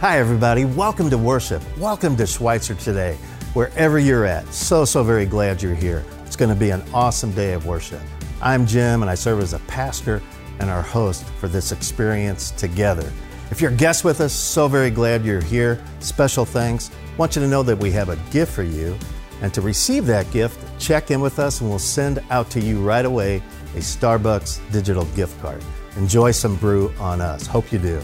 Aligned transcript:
Hi, 0.00 0.18
everybody. 0.18 0.64
Welcome 0.64 1.10
to 1.10 1.18
worship. 1.18 1.62
Welcome 1.76 2.16
to 2.16 2.26
Schweitzer 2.26 2.74
today, 2.74 3.18
wherever 3.52 3.98
you're 3.98 4.24
at. 4.24 4.50
So, 4.50 4.86
so 4.86 5.04
very 5.04 5.26
glad 5.26 5.62
you're 5.62 5.74
here. 5.74 6.06
It's 6.24 6.36
going 6.36 6.48
to 6.48 6.58
be 6.58 6.70
an 6.70 6.82
awesome 6.94 7.32
day 7.32 7.52
of 7.52 7.66
worship. 7.66 8.00
I'm 8.40 8.64
Jim, 8.64 9.02
and 9.02 9.10
I 9.10 9.14
serve 9.14 9.40
as 9.40 9.52
a 9.52 9.58
pastor 9.58 10.22
and 10.58 10.70
our 10.70 10.80
host 10.80 11.26
for 11.38 11.48
this 11.48 11.70
experience 11.70 12.50
together. 12.52 13.12
If 13.50 13.60
you're 13.60 13.72
a 13.72 13.76
guest 13.76 14.02
with 14.02 14.22
us, 14.22 14.32
so 14.32 14.68
very 14.68 14.88
glad 14.88 15.22
you're 15.22 15.42
here. 15.42 15.84
Special 15.98 16.46
thanks. 16.46 16.90
Want 17.18 17.36
you 17.36 17.42
to 17.42 17.48
know 17.48 17.62
that 17.62 17.76
we 17.76 17.90
have 17.90 18.08
a 18.08 18.16
gift 18.30 18.52
for 18.52 18.62
you. 18.62 18.96
And 19.42 19.52
to 19.52 19.60
receive 19.60 20.06
that 20.06 20.30
gift, 20.30 20.58
check 20.80 21.10
in 21.10 21.20
with 21.20 21.38
us 21.38 21.60
and 21.60 21.68
we'll 21.68 21.78
send 21.78 22.24
out 22.30 22.48
to 22.52 22.60
you 22.60 22.80
right 22.80 23.04
away 23.04 23.42
a 23.74 23.80
Starbucks 23.80 24.60
digital 24.72 25.04
gift 25.14 25.38
card. 25.42 25.62
Enjoy 25.98 26.30
some 26.30 26.56
brew 26.56 26.90
on 26.98 27.20
us. 27.20 27.46
Hope 27.46 27.70
you 27.70 27.78
do. 27.78 28.00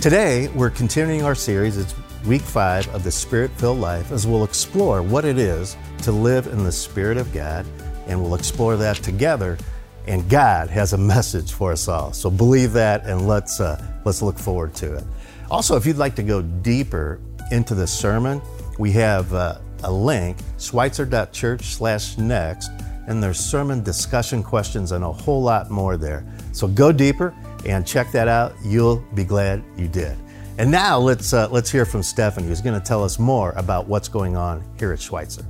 Today, 0.00 0.46
we're 0.54 0.70
continuing 0.70 1.24
our 1.24 1.34
series. 1.34 1.76
It's 1.76 1.92
week 2.24 2.42
five 2.42 2.86
of 2.94 3.02
the 3.02 3.10
Spirit 3.10 3.50
filled 3.56 3.80
life 3.80 4.12
as 4.12 4.28
we'll 4.28 4.44
explore 4.44 5.02
what 5.02 5.24
it 5.24 5.38
is 5.38 5.76
to 6.02 6.12
live 6.12 6.46
in 6.46 6.62
the 6.62 6.70
Spirit 6.70 7.16
of 7.16 7.32
God. 7.32 7.66
And 8.06 8.22
we'll 8.22 8.36
explore 8.36 8.76
that 8.76 8.94
together. 8.98 9.58
And 10.06 10.30
God 10.30 10.70
has 10.70 10.92
a 10.92 10.96
message 10.96 11.50
for 11.50 11.72
us 11.72 11.88
all. 11.88 12.12
So 12.12 12.30
believe 12.30 12.72
that 12.74 13.06
and 13.06 13.26
let's, 13.26 13.58
uh, 13.58 13.84
let's 14.04 14.22
look 14.22 14.38
forward 14.38 14.72
to 14.76 14.94
it. 14.94 15.04
Also, 15.50 15.76
if 15.76 15.84
you'd 15.84 15.96
like 15.96 16.14
to 16.14 16.22
go 16.22 16.42
deeper 16.42 17.18
into 17.50 17.74
the 17.74 17.88
sermon, 17.88 18.40
we 18.78 18.92
have 18.92 19.34
uh, 19.34 19.58
a 19.82 19.90
link, 19.90 20.36
schweitzer.church 20.58 21.64
slash 21.64 22.16
next, 22.18 22.70
and 23.08 23.20
there's 23.20 23.40
sermon 23.40 23.82
discussion 23.82 24.44
questions 24.44 24.92
and 24.92 25.02
a 25.02 25.12
whole 25.12 25.42
lot 25.42 25.72
more 25.72 25.96
there. 25.96 26.24
So 26.52 26.68
go 26.68 26.92
deeper 26.92 27.34
and 27.64 27.86
check 27.86 28.12
that 28.12 28.28
out. 28.28 28.54
You'll 28.64 29.04
be 29.14 29.24
glad 29.24 29.62
you 29.76 29.88
did. 29.88 30.16
And 30.58 30.70
now 30.70 30.98
let's, 30.98 31.32
uh, 31.32 31.48
let's 31.50 31.70
hear 31.70 31.84
from 31.84 32.02
Stephanie, 32.02 32.48
who's 32.48 32.60
going 32.60 32.78
to 32.78 32.84
tell 32.84 33.04
us 33.04 33.18
more 33.18 33.52
about 33.52 33.86
what's 33.86 34.08
going 34.08 34.36
on 34.36 34.64
here 34.78 34.92
at 34.92 35.00
Schweitzer. 35.00 35.44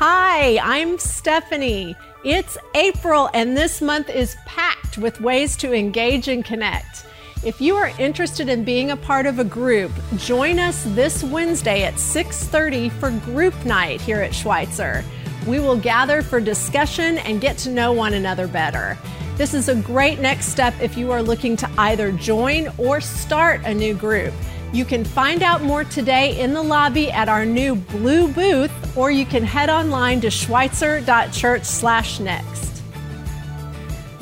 Hi, 0.00 0.58
I'm 0.62 0.96
Stephanie. 0.98 1.96
It's 2.24 2.56
April, 2.76 3.30
and 3.34 3.56
this 3.56 3.82
month 3.82 4.10
is 4.10 4.36
packed 4.46 4.96
with 4.96 5.20
ways 5.20 5.56
to 5.56 5.72
engage 5.72 6.28
and 6.28 6.44
connect. 6.44 7.04
If 7.44 7.60
you 7.60 7.76
are 7.76 7.90
interested 7.98 8.48
in 8.48 8.64
being 8.64 8.90
a 8.90 8.96
part 8.96 9.26
of 9.26 9.38
a 9.38 9.44
group, 9.44 9.90
join 10.16 10.58
us 10.58 10.84
this 10.88 11.24
Wednesday 11.24 11.84
at 11.84 11.94
6:30 11.98 12.90
for 12.90 13.10
group 13.10 13.54
night 13.64 14.00
here 14.00 14.20
at 14.20 14.34
Schweitzer. 14.34 15.04
We 15.48 15.60
will 15.60 15.78
gather 15.78 16.20
for 16.20 16.40
discussion 16.40 17.16
and 17.18 17.40
get 17.40 17.56
to 17.58 17.70
know 17.70 17.92
one 17.92 18.12
another 18.12 18.46
better. 18.46 18.98
This 19.38 19.54
is 19.54 19.70
a 19.70 19.74
great 19.74 20.20
next 20.20 20.48
step 20.48 20.74
if 20.82 20.98
you 20.98 21.10
are 21.10 21.22
looking 21.22 21.56
to 21.56 21.70
either 21.78 22.12
join 22.12 22.68
or 22.76 23.00
start 23.00 23.62
a 23.64 23.72
new 23.72 23.94
group. 23.94 24.34
You 24.74 24.84
can 24.84 25.04
find 25.04 25.42
out 25.42 25.62
more 25.62 25.84
today 25.84 26.38
in 26.38 26.52
the 26.52 26.62
lobby 26.62 27.10
at 27.10 27.30
our 27.30 27.46
new 27.46 27.76
blue 27.76 28.28
booth, 28.28 28.70
or 28.94 29.10
you 29.10 29.24
can 29.24 29.42
head 29.42 29.70
online 29.70 30.20
to 30.20 30.30
schweitzer.church/next. 30.30 32.82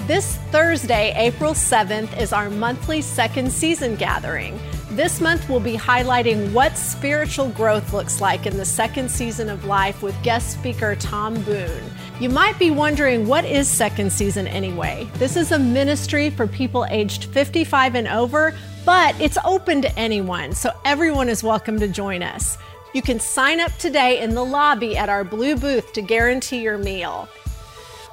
This 0.06 0.36
Thursday, 0.52 1.12
April 1.16 1.54
7th, 1.54 2.16
is 2.20 2.32
our 2.32 2.48
monthly 2.48 3.02
second 3.02 3.52
season 3.52 3.96
gathering. 3.96 4.60
This 4.96 5.20
month, 5.20 5.50
we'll 5.50 5.60
be 5.60 5.76
highlighting 5.76 6.54
what 6.54 6.78
spiritual 6.78 7.50
growth 7.50 7.92
looks 7.92 8.22
like 8.22 8.46
in 8.46 8.56
the 8.56 8.64
second 8.64 9.10
season 9.10 9.50
of 9.50 9.66
life 9.66 10.02
with 10.02 10.16
guest 10.22 10.54
speaker 10.54 10.96
Tom 10.96 11.34
Boone. 11.42 11.84
You 12.18 12.30
might 12.30 12.58
be 12.58 12.70
wondering 12.70 13.26
what 13.26 13.44
is 13.44 13.68
second 13.68 14.10
season 14.10 14.46
anyway? 14.46 15.06
This 15.16 15.36
is 15.36 15.52
a 15.52 15.58
ministry 15.58 16.30
for 16.30 16.46
people 16.46 16.86
aged 16.86 17.26
55 17.26 17.94
and 17.94 18.08
over 18.08 18.54
but 18.86 19.20
it's 19.20 19.36
open 19.44 19.82
to 19.82 19.98
anyone, 19.98 20.52
so 20.52 20.72
everyone 20.86 21.28
is 21.28 21.42
welcome 21.42 21.78
to 21.80 21.88
join 21.88 22.22
us. 22.22 22.56
You 22.94 23.02
can 23.02 23.20
sign 23.20 23.60
up 23.60 23.76
today 23.76 24.22
in 24.22 24.30
the 24.34 24.44
lobby 24.44 24.96
at 24.96 25.10
our 25.10 25.24
blue 25.24 25.56
booth 25.56 25.92
to 25.92 26.00
guarantee 26.00 26.62
your 26.62 26.78
meal. 26.78 27.28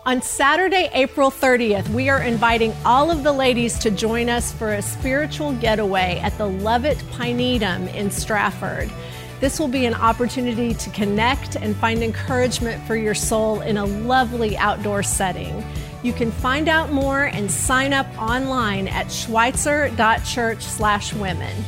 On 0.05 0.21
Saturday, 0.21 0.89
April 0.91 1.31
30th, 1.31 1.87
we 1.87 2.09
are 2.09 2.21
inviting 2.21 2.73
all 2.83 3.09
of 3.09 3.23
the 3.23 3.31
ladies 3.31 3.79
to 3.79 3.89
join 3.89 4.27
us 4.27 4.51
for 4.51 4.73
a 4.73 4.81
spiritual 4.81 5.53
getaway 5.53 6.19
at 6.21 6.37
the 6.37 6.45
Lovett 6.45 6.97
Pinetum 7.13 7.87
in 7.93 8.11
Strafford. 8.11 8.91
This 9.39 9.61
will 9.61 9.69
be 9.69 9.85
an 9.85 9.93
opportunity 9.93 10.73
to 10.73 10.89
connect 10.89 11.55
and 11.55 11.73
find 11.77 12.03
encouragement 12.03 12.85
for 12.85 12.97
your 12.97 13.15
soul 13.15 13.61
in 13.61 13.77
a 13.77 13.85
lovely 13.85 14.57
outdoor 14.57 15.03
setting. 15.03 15.63
You 16.03 16.11
can 16.11 16.33
find 16.33 16.67
out 16.67 16.91
more 16.91 17.23
and 17.23 17.49
sign 17.49 17.93
up 17.93 18.07
online 18.21 18.89
at 18.89 19.09
schweitzer.church/women. 19.09 21.65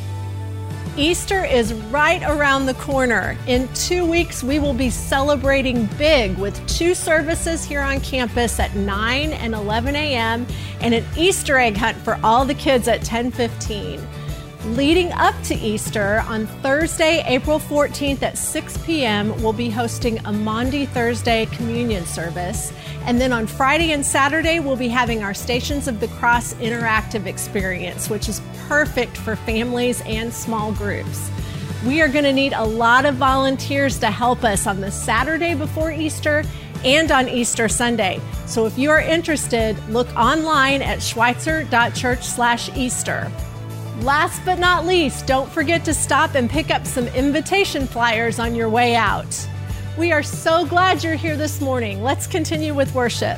Easter 0.97 1.43
is 1.43 1.73
right 1.91 2.23
around 2.23 2.67
the 2.67 2.73
corner. 2.75 3.37
In 3.47 3.67
two 3.73 4.05
weeks, 4.05 4.41
we 4.41 4.59
will 4.59 4.73
be 4.73 4.89
celebrating 4.89 5.87
big 5.97 6.37
with 6.37 6.65
two 6.67 6.95
services 6.95 7.65
here 7.65 7.81
on 7.81 7.99
campus 7.99 8.61
at 8.61 8.73
9 8.77 9.33
and 9.33 9.53
11 9.53 9.93
a.m. 9.93 10.47
and 10.79 10.93
an 10.93 11.03
Easter 11.17 11.57
egg 11.57 11.75
hunt 11.75 11.97
for 11.97 12.17
all 12.23 12.45
the 12.45 12.53
kids 12.53 12.87
at 12.87 13.01
10:15. 13.01 14.01
Leading 14.69 15.11
up 15.13 15.35
to 15.43 15.53
Easter, 15.53 16.23
on 16.27 16.47
Thursday, 16.47 17.23
April 17.27 17.59
14th 17.59 18.23
at 18.23 18.35
6 18.35 18.77
p.m., 18.79 19.39
we'll 19.43 19.53
be 19.53 19.69
hosting 19.69 20.17
a 20.25 20.33
Maundy 20.33 20.87
Thursday 20.87 21.45
communion 21.45 22.03
service. 22.07 22.73
And 23.01 23.21
then 23.21 23.31
on 23.31 23.45
Friday 23.45 23.91
and 23.91 24.03
Saturday, 24.03 24.59
we'll 24.59 24.75
be 24.75 24.87
having 24.87 25.23
our 25.23 25.35
Stations 25.35 25.87
of 25.87 25.99
the 25.99 26.07
Cross 26.07 26.55
interactive 26.55 27.27
experience, 27.27 28.09
which 28.09 28.27
is 28.27 28.41
perfect 28.67 29.17
for 29.17 29.35
families 29.35 30.01
and 30.07 30.33
small 30.33 30.71
groups. 30.71 31.29
We 31.85 32.01
are 32.01 32.07
going 32.07 32.25
to 32.25 32.33
need 32.33 32.53
a 32.53 32.65
lot 32.65 33.05
of 33.05 33.17
volunteers 33.17 33.99
to 33.99 34.09
help 34.09 34.43
us 34.43 34.65
on 34.65 34.81
the 34.81 34.91
Saturday 34.91 35.53
before 35.53 35.91
Easter 35.91 36.43
and 36.83 37.11
on 37.11 37.29
Easter 37.29 37.69
Sunday. 37.69 38.19
So 38.47 38.65
if 38.65 38.79
you 38.79 38.89
are 38.89 38.99
interested, 38.99 39.77
look 39.89 40.07
online 40.15 40.81
at 40.81 41.03
schweitzer.church/easter. 41.03 43.31
Last 44.01 44.43
but 44.43 44.59
not 44.59 44.85
least, 44.85 45.25
don't 45.25 45.49
forget 45.49 45.85
to 45.85 45.93
stop 45.93 46.35
and 46.35 46.49
pick 46.49 46.69
up 46.69 46.85
some 46.85 47.07
invitation 47.09 47.87
flyers 47.87 48.39
on 48.39 48.53
your 48.53 48.67
way 48.67 48.93
out. 48.93 49.47
We 49.97 50.11
are 50.11 50.21
so 50.21 50.65
glad 50.65 51.01
you're 51.01 51.15
here 51.15 51.37
this 51.37 51.61
morning. 51.61 52.03
Let's 52.03 52.27
continue 52.27 52.73
with 52.73 52.93
worship. 52.93 53.37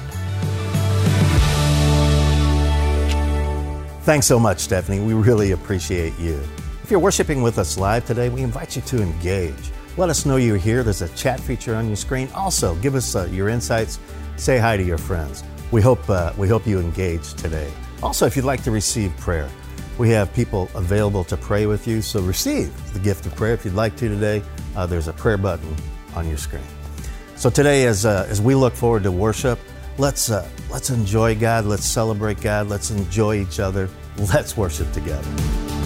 Thanks 4.01 4.25
so 4.25 4.39
much, 4.39 4.59
Stephanie. 4.59 4.99
We 4.99 5.13
really 5.13 5.51
appreciate 5.51 6.17
you. 6.17 6.41
If 6.81 6.89
you're 6.89 6.99
worshiping 6.99 7.43
with 7.43 7.59
us 7.59 7.77
live 7.77 8.05
today, 8.05 8.29
we 8.29 8.41
invite 8.41 8.75
you 8.75 8.81
to 8.83 8.99
engage. 8.99 9.71
Let 9.95 10.09
us 10.09 10.25
know 10.25 10.37
you're 10.37 10.57
here. 10.57 10.81
There's 10.81 11.03
a 11.03 11.09
chat 11.09 11.39
feature 11.39 11.75
on 11.75 11.85
your 11.85 11.97
screen. 11.97 12.29
Also, 12.33 12.73
give 12.77 12.95
us 12.95 13.15
uh, 13.15 13.27
your 13.31 13.49
insights. 13.49 13.99
Say 14.37 14.57
hi 14.57 14.75
to 14.75 14.83
your 14.83 14.97
friends. 14.97 15.43
We 15.71 15.81
hope, 15.81 16.09
uh, 16.09 16.33
we 16.35 16.47
hope 16.47 16.65
you 16.65 16.79
engage 16.79 17.35
today. 17.35 17.71
Also, 18.01 18.25
if 18.25 18.35
you'd 18.35 18.45
like 18.45 18.63
to 18.63 18.71
receive 18.71 19.15
prayer, 19.17 19.49
we 19.97 20.09
have 20.11 20.33
people 20.33 20.69
available 20.75 21.23
to 21.25 21.37
pray 21.37 21.65
with 21.65 21.87
you, 21.87 22.01
so 22.01 22.21
receive 22.21 22.71
the 22.93 22.99
gift 22.99 23.25
of 23.25 23.35
prayer 23.35 23.53
if 23.53 23.65
you'd 23.65 23.73
like 23.73 23.95
to 23.97 24.07
today. 24.07 24.43
Uh, 24.75 24.85
there's 24.85 25.07
a 25.07 25.13
prayer 25.13 25.37
button 25.37 25.75
on 26.15 26.27
your 26.27 26.37
screen. 26.37 26.63
So 27.35 27.49
today, 27.49 27.85
as, 27.85 28.05
uh, 28.05 28.27
as 28.29 28.41
we 28.41 28.55
look 28.55 28.73
forward 28.73 29.03
to 29.03 29.11
worship, 29.11 29.59
let's, 29.97 30.29
uh, 30.29 30.47
let's 30.71 30.89
enjoy 30.89 31.35
God, 31.35 31.65
let's 31.65 31.85
celebrate 31.85 32.41
God, 32.41 32.67
let's 32.67 32.91
enjoy 32.91 33.35
each 33.39 33.59
other, 33.59 33.89
let's 34.33 34.57
worship 34.57 34.91
together. 34.91 35.76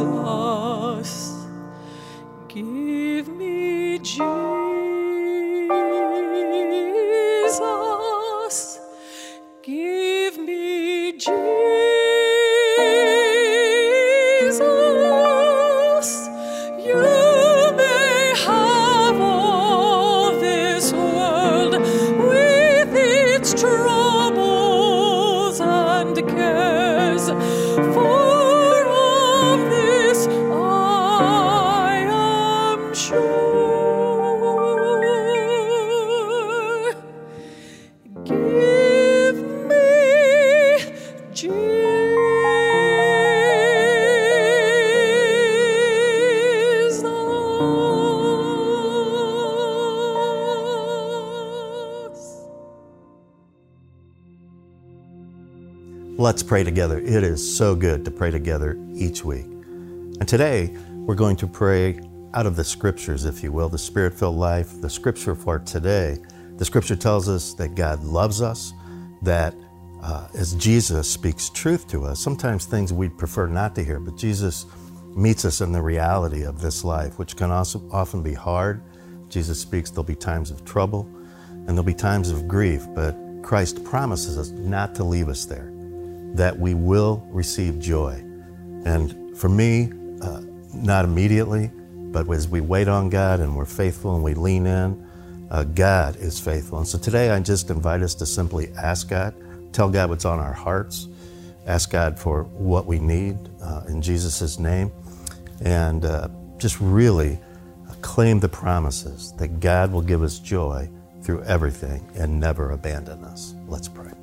Jesus. 0.00 1.46
Give 2.48 2.79
Let's 56.40 56.48
pray 56.48 56.64
together. 56.64 56.98
It 56.98 57.22
is 57.22 57.54
so 57.54 57.74
good 57.74 58.02
to 58.06 58.10
pray 58.10 58.30
together 58.30 58.78
each 58.94 59.22
week. 59.26 59.44
And 59.44 60.26
today, 60.26 60.74
we're 60.90 61.14
going 61.14 61.36
to 61.36 61.46
pray 61.46 62.00
out 62.32 62.46
of 62.46 62.56
the 62.56 62.64
scriptures, 62.64 63.26
if 63.26 63.42
you 63.42 63.52
will, 63.52 63.68
the 63.68 63.76
spirit 63.76 64.14
filled 64.14 64.38
life. 64.38 64.80
The 64.80 64.88
scripture 64.88 65.34
for 65.34 65.58
today, 65.58 66.16
the 66.56 66.64
scripture 66.64 66.96
tells 66.96 67.28
us 67.28 67.52
that 67.54 67.74
God 67.74 68.02
loves 68.02 68.40
us, 68.40 68.72
that 69.20 69.54
uh, 70.02 70.28
as 70.32 70.54
Jesus 70.54 71.10
speaks 71.10 71.50
truth 71.50 71.86
to 71.88 72.06
us, 72.06 72.18
sometimes 72.18 72.64
things 72.64 72.90
we'd 72.90 73.18
prefer 73.18 73.46
not 73.46 73.74
to 73.74 73.84
hear, 73.84 74.00
but 74.00 74.16
Jesus 74.16 74.64
meets 75.14 75.44
us 75.44 75.60
in 75.60 75.72
the 75.72 75.82
reality 75.82 76.44
of 76.44 76.62
this 76.62 76.84
life, 76.84 77.18
which 77.18 77.36
can 77.36 77.50
also 77.50 77.86
often 77.92 78.22
be 78.22 78.32
hard. 78.32 78.82
Jesus 79.28 79.60
speaks 79.60 79.90
there'll 79.90 80.04
be 80.04 80.14
times 80.14 80.50
of 80.50 80.64
trouble 80.64 81.02
and 81.50 81.68
there'll 81.68 81.82
be 81.82 81.92
times 81.92 82.30
of 82.30 82.48
grief, 82.48 82.86
but 82.94 83.14
Christ 83.42 83.84
promises 83.84 84.38
us 84.38 84.48
not 84.48 84.94
to 84.94 85.04
leave 85.04 85.28
us 85.28 85.44
there 85.44 85.70
that 86.34 86.58
we 86.58 86.74
will 86.74 87.26
receive 87.30 87.78
joy. 87.78 88.14
And 88.84 89.36
for 89.36 89.48
me, 89.48 89.92
uh, 90.22 90.42
not 90.72 91.04
immediately, 91.04 91.70
but 92.12 92.28
as 92.30 92.48
we 92.48 92.60
wait 92.60 92.88
on 92.88 93.08
God 93.08 93.40
and 93.40 93.56
we're 93.56 93.64
faithful 93.64 94.14
and 94.14 94.24
we 94.24 94.34
lean 94.34 94.66
in, 94.66 95.06
uh, 95.50 95.64
God 95.64 96.16
is 96.16 96.38
faithful. 96.38 96.78
And 96.78 96.86
so 96.86 96.98
today 96.98 97.30
I 97.30 97.40
just 97.40 97.70
invite 97.70 98.02
us 98.02 98.14
to 98.16 98.26
simply 98.26 98.72
ask 98.76 99.08
God, 99.08 99.34
tell 99.72 99.88
God 99.88 100.10
what's 100.10 100.24
on 100.24 100.38
our 100.38 100.52
hearts, 100.52 101.08
ask 101.66 101.90
God 101.90 102.18
for 102.18 102.44
what 102.44 102.86
we 102.86 102.98
need 102.98 103.36
uh, 103.62 103.82
in 103.88 104.00
Jesus' 104.00 104.58
name, 104.58 104.90
and 105.62 106.04
uh, 106.04 106.28
just 106.58 106.80
really 106.80 107.38
claim 108.00 108.40
the 108.40 108.48
promises 108.48 109.32
that 109.38 109.60
God 109.60 109.92
will 109.92 110.02
give 110.02 110.22
us 110.22 110.38
joy 110.38 110.88
through 111.22 111.42
everything 111.42 112.08
and 112.16 112.40
never 112.40 112.70
abandon 112.70 113.24
us. 113.24 113.54
Let's 113.66 113.88
pray. 113.88 114.19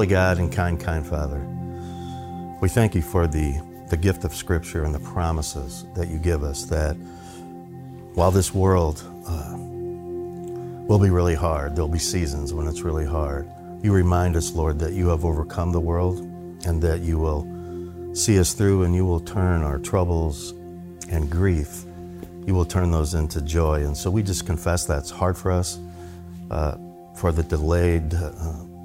Holy 0.00 0.08
God 0.08 0.38
and 0.38 0.50
kind, 0.50 0.80
kind 0.80 1.06
Father, 1.06 1.46
we 2.62 2.70
thank 2.70 2.94
you 2.94 3.02
for 3.02 3.26
the, 3.26 3.60
the 3.90 3.98
gift 3.98 4.24
of 4.24 4.34
Scripture 4.34 4.84
and 4.84 4.94
the 4.94 5.00
promises 5.00 5.84
that 5.94 6.08
you 6.08 6.16
give 6.16 6.42
us 6.42 6.64
that 6.64 6.94
while 8.14 8.30
this 8.30 8.54
world 8.54 9.04
uh, 9.26 9.54
will 10.88 10.98
be 10.98 11.10
really 11.10 11.34
hard, 11.34 11.76
there'll 11.76 11.86
be 11.86 11.98
seasons 11.98 12.54
when 12.54 12.66
it's 12.66 12.80
really 12.80 13.04
hard. 13.04 13.46
You 13.82 13.92
remind 13.92 14.36
us, 14.36 14.52
Lord, 14.54 14.78
that 14.78 14.94
you 14.94 15.08
have 15.08 15.26
overcome 15.26 15.70
the 15.70 15.80
world 15.80 16.20
and 16.64 16.80
that 16.80 17.00
you 17.00 17.18
will 17.18 18.14
see 18.14 18.38
us 18.38 18.54
through 18.54 18.84
and 18.84 18.94
you 18.94 19.04
will 19.04 19.20
turn 19.20 19.62
our 19.62 19.78
troubles 19.78 20.52
and 21.10 21.28
grief, 21.28 21.84
you 22.46 22.54
will 22.54 22.64
turn 22.64 22.90
those 22.90 23.12
into 23.12 23.42
joy. 23.42 23.84
And 23.84 23.94
so 23.94 24.10
we 24.10 24.22
just 24.22 24.46
confess 24.46 24.86
that's 24.86 25.10
hard 25.10 25.36
for 25.36 25.52
us, 25.52 25.78
uh, 26.50 26.78
for 27.16 27.32
the 27.32 27.42
delayed 27.42 28.14
uh, 28.14 28.30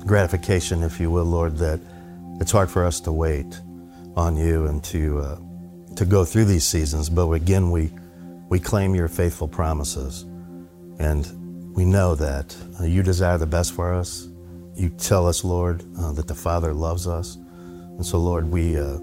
gratification, 0.06 0.84
if 0.84 1.00
you 1.00 1.10
will, 1.10 1.26
Lord, 1.26 1.58
that 1.58 1.80
it's 2.40 2.52
hard 2.52 2.70
for 2.70 2.86
us 2.86 3.00
to 3.02 3.12
wait 3.12 3.60
on 4.16 4.38
you 4.38 4.68
and 4.68 4.84
to, 4.86 5.20
uh, 5.20 5.38
to 5.96 6.06
go 6.06 6.24
through 6.24 6.46
these 6.46 6.66
seasons. 6.66 7.10
But 7.10 7.30
again, 7.32 7.72
we, 7.72 7.92
we 8.50 8.60
claim 8.60 8.96
your 8.96 9.08
faithful 9.08 9.48
promises. 9.48 10.24
And 11.00 11.74
we 11.76 11.86
know 11.86 12.16
that 12.16 12.56
uh, 12.80 12.86
you 12.86 13.04
desire 13.04 13.38
the 13.38 13.48
best 13.48 13.74
for 13.74 13.94
us. 13.94 14.28
You 14.76 14.90
tell 14.90 15.28
us, 15.28 15.44
Lord, 15.44 15.84
uh, 16.00 16.12
that 16.14 16.28
the 16.28 16.36
Father 16.36 16.74
loves 16.74 17.08
us. 17.08 17.36
And 17.36 18.06
so, 18.06 18.18
Lord, 18.18 18.50
we, 18.50 18.78
uh, 18.78 18.98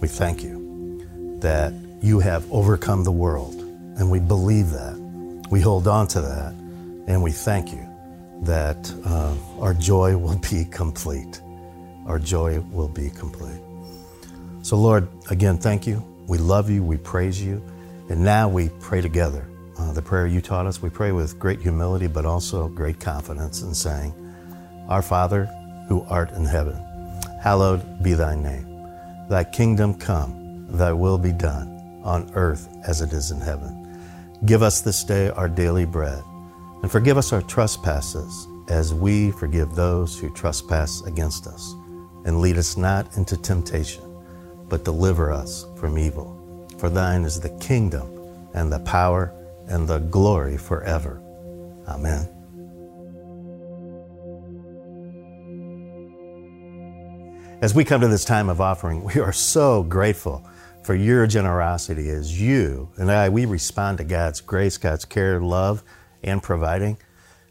we 0.00 0.08
thank 0.08 0.42
you 0.42 1.38
that 1.40 1.72
you 2.02 2.20
have 2.20 2.50
overcome 2.52 3.04
the 3.04 3.12
world. 3.12 3.54
And 3.98 4.10
we 4.10 4.20
believe 4.20 4.70
that. 4.70 4.98
We 5.50 5.60
hold 5.60 5.86
on 5.86 6.06
to 6.08 6.20
that. 6.20 6.54
And 7.06 7.22
we 7.22 7.32
thank 7.32 7.72
you 7.72 7.91
that 8.42 8.92
uh, 9.04 9.34
our 9.60 9.72
joy 9.72 10.16
will 10.16 10.38
be 10.38 10.64
complete. 10.64 11.40
Our 12.06 12.18
joy 12.18 12.60
will 12.72 12.88
be 12.88 13.10
complete. 13.10 13.60
So, 14.62 14.76
Lord, 14.76 15.08
again, 15.30 15.58
thank 15.58 15.86
you. 15.86 16.04
We 16.26 16.38
love 16.38 16.68
you. 16.68 16.82
We 16.82 16.96
praise 16.96 17.42
you. 17.42 17.62
And 18.08 18.22
now 18.22 18.48
we 18.48 18.68
pray 18.80 19.00
together. 19.00 19.48
Uh, 19.78 19.92
the 19.92 20.02
prayer 20.02 20.26
you 20.26 20.40
taught 20.40 20.66
us, 20.66 20.82
we 20.82 20.90
pray 20.90 21.12
with 21.12 21.38
great 21.38 21.60
humility, 21.60 22.08
but 22.08 22.26
also 22.26 22.68
great 22.68 23.00
confidence 23.00 23.62
in 23.62 23.74
saying, 23.74 24.12
Our 24.88 25.02
Father, 25.02 25.46
who 25.88 26.02
art 26.08 26.32
in 26.32 26.44
heaven, 26.44 26.76
hallowed 27.40 28.02
be 28.02 28.14
thy 28.14 28.34
name. 28.34 28.66
Thy 29.28 29.44
kingdom 29.44 29.94
come, 29.94 30.66
thy 30.68 30.92
will 30.92 31.18
be 31.18 31.32
done, 31.32 32.00
on 32.04 32.30
earth 32.34 32.68
as 32.86 33.00
it 33.00 33.12
is 33.12 33.30
in 33.30 33.40
heaven. 33.40 33.78
Give 34.44 34.62
us 34.62 34.80
this 34.80 35.04
day 35.04 35.30
our 35.30 35.48
daily 35.48 35.84
bread 35.84 36.22
And 36.82 36.90
forgive 36.90 37.16
us 37.16 37.32
our 37.32 37.42
trespasses 37.42 38.48
as 38.68 38.92
we 38.92 39.30
forgive 39.30 39.74
those 39.74 40.18
who 40.18 40.30
trespass 40.30 41.02
against 41.02 41.46
us. 41.46 41.74
And 42.24 42.40
lead 42.40 42.58
us 42.58 42.76
not 42.76 43.16
into 43.16 43.36
temptation, 43.36 44.02
but 44.68 44.84
deliver 44.84 45.32
us 45.32 45.66
from 45.76 45.98
evil. 45.98 46.66
For 46.78 46.88
thine 46.90 47.22
is 47.22 47.40
the 47.40 47.56
kingdom 47.60 48.08
and 48.54 48.72
the 48.72 48.80
power 48.80 49.32
and 49.68 49.86
the 49.86 49.98
glory 49.98 50.56
forever. 50.56 51.22
Amen. 51.88 52.28
As 57.60 57.76
we 57.76 57.84
come 57.84 58.00
to 58.00 58.08
this 58.08 58.24
time 58.24 58.48
of 58.48 58.60
offering, 58.60 59.04
we 59.04 59.20
are 59.20 59.32
so 59.32 59.84
grateful 59.84 60.44
for 60.82 60.96
your 60.96 61.28
generosity 61.28 62.08
as 62.08 62.40
you 62.40 62.90
and 62.96 63.10
I, 63.10 63.28
we 63.28 63.44
respond 63.44 63.98
to 63.98 64.04
God's 64.04 64.40
grace, 64.40 64.78
God's 64.78 65.04
care, 65.04 65.40
love, 65.40 65.84
and 66.22 66.42
providing. 66.42 66.98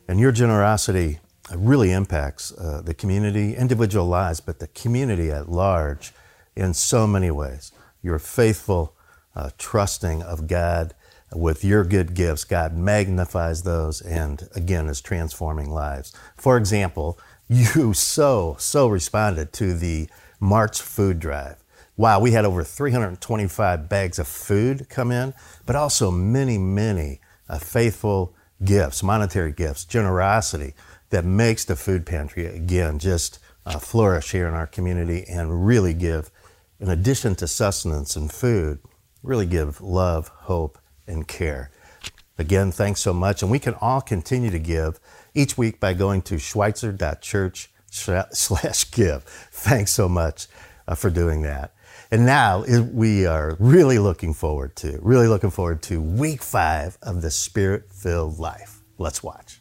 And 0.08 0.20
your 0.20 0.32
generosity 0.32 1.20
really 1.56 1.92
impacts 1.92 2.52
uh, 2.52 2.82
the 2.84 2.94
community, 2.94 3.56
individual 3.56 4.06
lives, 4.06 4.40
but 4.40 4.60
the 4.60 4.68
community 4.68 5.32
at 5.32 5.50
large 5.50 6.14
in 6.56 6.74
so 6.74 7.08
many 7.08 7.32
ways. 7.32 7.72
Your 8.02 8.20
faithful 8.20 8.96
uh, 9.36 9.50
trusting 9.58 10.22
of 10.22 10.48
God 10.48 10.94
with 11.34 11.64
your 11.64 11.84
good 11.84 12.14
gifts, 12.14 12.44
God 12.44 12.76
magnifies 12.76 13.64
those 13.64 14.02
and 14.02 14.50
again 14.54 14.88
is 14.88 15.02
transforming 15.02 15.70
lives. 15.70 16.14
For 16.36 16.58
example, 16.58 17.18
you 17.48 17.94
so, 17.94 18.56
so 18.60 18.88
responded 18.88 19.54
to 19.54 19.74
the 19.74 20.10
March 20.40 20.82
food 20.82 21.20
drive. 21.20 21.58
Wow, 21.98 22.20
we 22.20 22.32
had 22.32 22.46
over 22.46 22.64
325 22.64 23.88
bags 23.88 24.18
of 24.18 24.28
food 24.28 24.88
come 24.90 25.12
in, 25.12 25.34
but 25.66 25.76
also 25.76 26.10
many, 26.10 26.58
many 26.58 27.20
uh, 27.48 27.60
faithful 27.60 28.34
gifts, 28.64 29.04
monetary 29.04 29.52
gifts, 29.52 29.86
generosity 29.86 30.74
that 31.10 31.26
makes 31.26 31.66
the 31.66 31.76
food 31.76 32.06
pantry 32.06 32.46
again 32.46 33.00
just 33.00 33.40
uh, 33.66 33.78
flourish 33.78 34.32
here 34.32 34.48
in 34.48 34.54
our 34.54 34.68
community 34.68 35.26
and 35.30 35.66
really 35.66 35.94
give, 35.94 36.32
in 36.80 36.90
addition 36.90 37.36
to 37.36 37.48
sustenance 37.48 38.16
and 38.16 38.32
food, 38.32 38.80
really 39.24 39.46
give 39.46 39.82
love, 39.82 40.30
hope, 40.30 40.80
and 41.08 41.28
care. 41.28 41.70
Again, 42.38 42.72
thanks 42.72 43.02
so 43.02 43.14
much. 43.14 43.44
And 43.44 43.52
we 43.52 43.60
can 43.60 43.76
all 43.76 44.02
continue 44.02 44.50
to 44.50 44.60
give 44.60 45.00
each 45.36 45.58
week 45.58 45.80
by 45.80 45.94
going 45.94 46.22
to 46.24 46.40
schweitzer.church 46.40 47.70
slash 47.92 48.92
give. 48.92 49.24
Thanks 49.52 49.92
so 49.92 50.10
much 50.10 50.48
uh, 50.88 50.96
for 50.96 51.10
doing 51.10 51.44
that. 51.44 51.74
And 52.14 52.26
now 52.26 52.66
we 52.92 53.26
are 53.26 53.56
really 53.58 53.98
looking 53.98 54.34
forward 54.34 54.76
to, 54.78 55.00
really 55.02 55.28
looking 55.28 55.50
forward 55.50 55.82
to 55.84 56.02
week 56.02 56.44
five 56.44 56.98
of 57.02 57.22
the 57.22 57.32
Spirit 57.32 57.94
filled 57.94 58.38
life. 58.38 58.82
Let's 58.98 59.24
watch. 59.24 59.61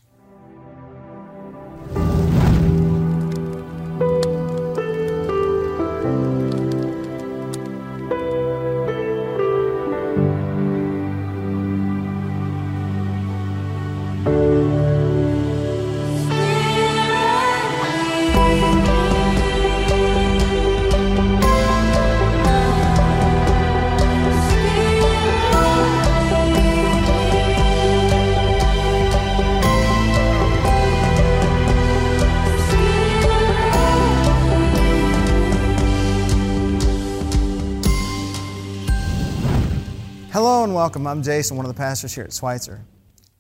I'm 41.21 41.25
Jason, 41.25 41.59
one 41.59 41.67
of 41.67 41.75
the 41.75 41.79
pastors 41.79 42.15
here 42.15 42.25
at 42.25 42.33
Schweitzer. 42.33 42.83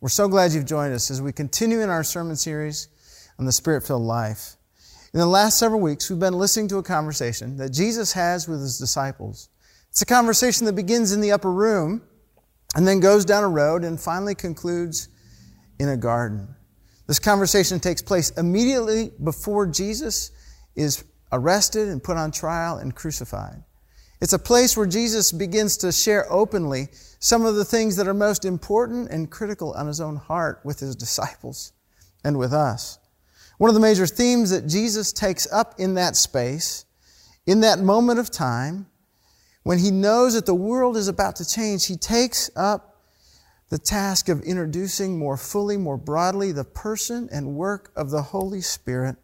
We're 0.03 0.11
so 0.11 0.29
glad 0.29 0.53
you've 0.53 0.67
joined 0.67 0.93
us 0.93 1.11
as 1.11 1.23
we 1.23 1.33
continue 1.33 1.81
in 1.81 1.89
our 1.89 2.05
sermon 2.05 2.37
series 2.37 2.89
on 3.39 3.47
the 3.47 3.53
Spirit 3.53 3.87
filled 3.87 4.03
life. 4.03 4.57
In 5.15 5.19
the 5.19 5.25
last 5.25 5.59
several 5.59 5.81
weeks, 5.81 6.11
we've 6.11 6.19
been 6.21 6.35
listening 6.35 6.69
to 6.69 6.77
a 6.77 6.83
conversation 6.83 7.57
that 7.57 7.71
Jesus 7.71 8.13
has 8.13 8.47
with 8.47 8.61
his 8.61 8.79
disciples. 8.79 9.49
It's 9.89 10.03
a 10.03 10.05
conversation 10.05 10.67
that 10.67 10.75
begins 10.75 11.13
in 11.13 11.23
the 11.23 11.33
upper 11.33 11.51
room 11.51 12.03
and 12.77 12.87
then 12.87 13.01
goes 13.01 13.25
down 13.25 13.45
a 13.45 13.49
road 13.49 13.83
and 13.83 13.99
finally 13.99 14.35
concludes 14.35 15.09
in 15.79 15.89
a 15.89 15.97
garden. 15.97 16.55
This 17.07 17.19
conversation 17.19 17.81
takes 17.81 18.03
place 18.03 18.29
immediately 18.33 19.11
before 19.25 19.67
Jesus 19.67 20.33
is 20.77 21.03
arrested 21.33 21.89
and 21.89 22.05
put 22.05 22.19
on 22.19 22.31
trial 22.31 22.77
and 22.77 22.95
crucified. 22.95 23.65
It's 24.21 24.35
a 24.35 24.39
place 24.39 24.77
where 24.77 24.87
Jesus 24.87 25.33
begins 25.33 25.79
to 25.79 25.93
share 25.93 26.31
openly 26.31 26.89
some 27.19 27.45
of 27.47 27.55
the 27.55 27.65
things 27.65 27.97
that 27.97 28.07
are 28.07 28.15
most 28.15 28.45
important 28.45 29.11
and 29.11 29.31
critical 29.31 29.73
on 29.73 29.87
his 29.87 30.01
own 30.01 30.17
heart 30.17 30.61
with 30.63 30.81
his 30.81 30.95
disciples 30.95 31.73
and 32.23 32.39
with 32.39 32.53
us. 32.53 32.99
One 33.57 33.71
of 33.71 33.75
the 33.75 33.81
major 33.81 34.07
themes 34.07 34.51
that 34.51 34.67
Jesus 34.67 35.13
takes 35.13 35.51
up 35.51 35.75
in 35.79 35.95
that 35.95 36.17
space, 36.17 36.85
in 37.47 37.61
that 37.61 37.79
moment 37.79 38.19
of 38.19 38.31
time, 38.31 38.87
when 39.63 39.79
he 39.79 39.91
knows 39.91 40.35
that 40.35 40.47
the 40.47 40.55
world 40.55 40.97
is 40.97 41.09
about 41.09 41.37
to 41.37 41.49
change, 41.49 41.87
he 41.87 41.97
takes 41.97 42.51
up 42.57 43.03
the 43.69 43.79
task 43.79 44.29
of 44.29 44.43
introducing 44.43 45.19
more 45.19 45.37
fully, 45.37 45.77
more 45.77 45.97
broadly, 45.97 46.53
the 46.53 46.65
person 46.65 47.29
and 47.31 47.55
work 47.55 47.93
of 47.95 48.11
the 48.11 48.23
Holy 48.23 48.61
Spirit 48.61 49.17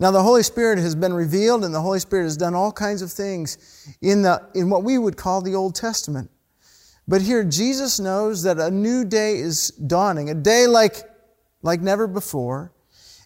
now, 0.00 0.10
the 0.10 0.22
Holy 0.22 0.42
Spirit 0.42 0.78
has 0.78 0.94
been 0.94 1.12
revealed, 1.12 1.62
and 1.62 1.74
the 1.74 1.82
Holy 1.82 2.00
Spirit 2.00 2.22
has 2.22 2.38
done 2.38 2.54
all 2.54 2.72
kinds 2.72 3.02
of 3.02 3.12
things 3.12 3.94
in, 4.00 4.22
the, 4.22 4.42
in 4.54 4.70
what 4.70 4.82
we 4.82 4.96
would 4.96 5.18
call 5.18 5.42
the 5.42 5.54
Old 5.54 5.74
Testament. 5.74 6.30
But 7.06 7.20
here, 7.20 7.44
Jesus 7.44 8.00
knows 8.00 8.42
that 8.44 8.58
a 8.58 8.70
new 8.70 9.04
day 9.04 9.36
is 9.36 9.68
dawning, 9.72 10.30
a 10.30 10.34
day 10.34 10.66
like, 10.66 11.02
like 11.60 11.82
never 11.82 12.06
before, 12.06 12.72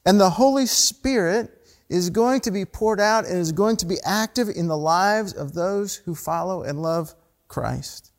and 0.05 0.19
the 0.19 0.31
Holy 0.31 0.67
Spirit 0.67 1.49
is 1.89 2.11
going 2.11 2.41
to 2.41 2.51
be 2.51 2.65
poured 2.65 3.01
out 3.01 3.25
and 3.25 3.39
is 3.39 3.53
going 3.53 3.77
to 3.77 3.87
be 3.87 3.99
active 4.05 4.49
in 4.49 4.67
the 4.67 4.77
lives 4.77 5.33
of 5.33 5.55
those 5.55 5.95
who 5.95 6.15
follow 6.17 6.65
and 6.65 6.83
love 6.83 7.15
Christ. 7.47 8.11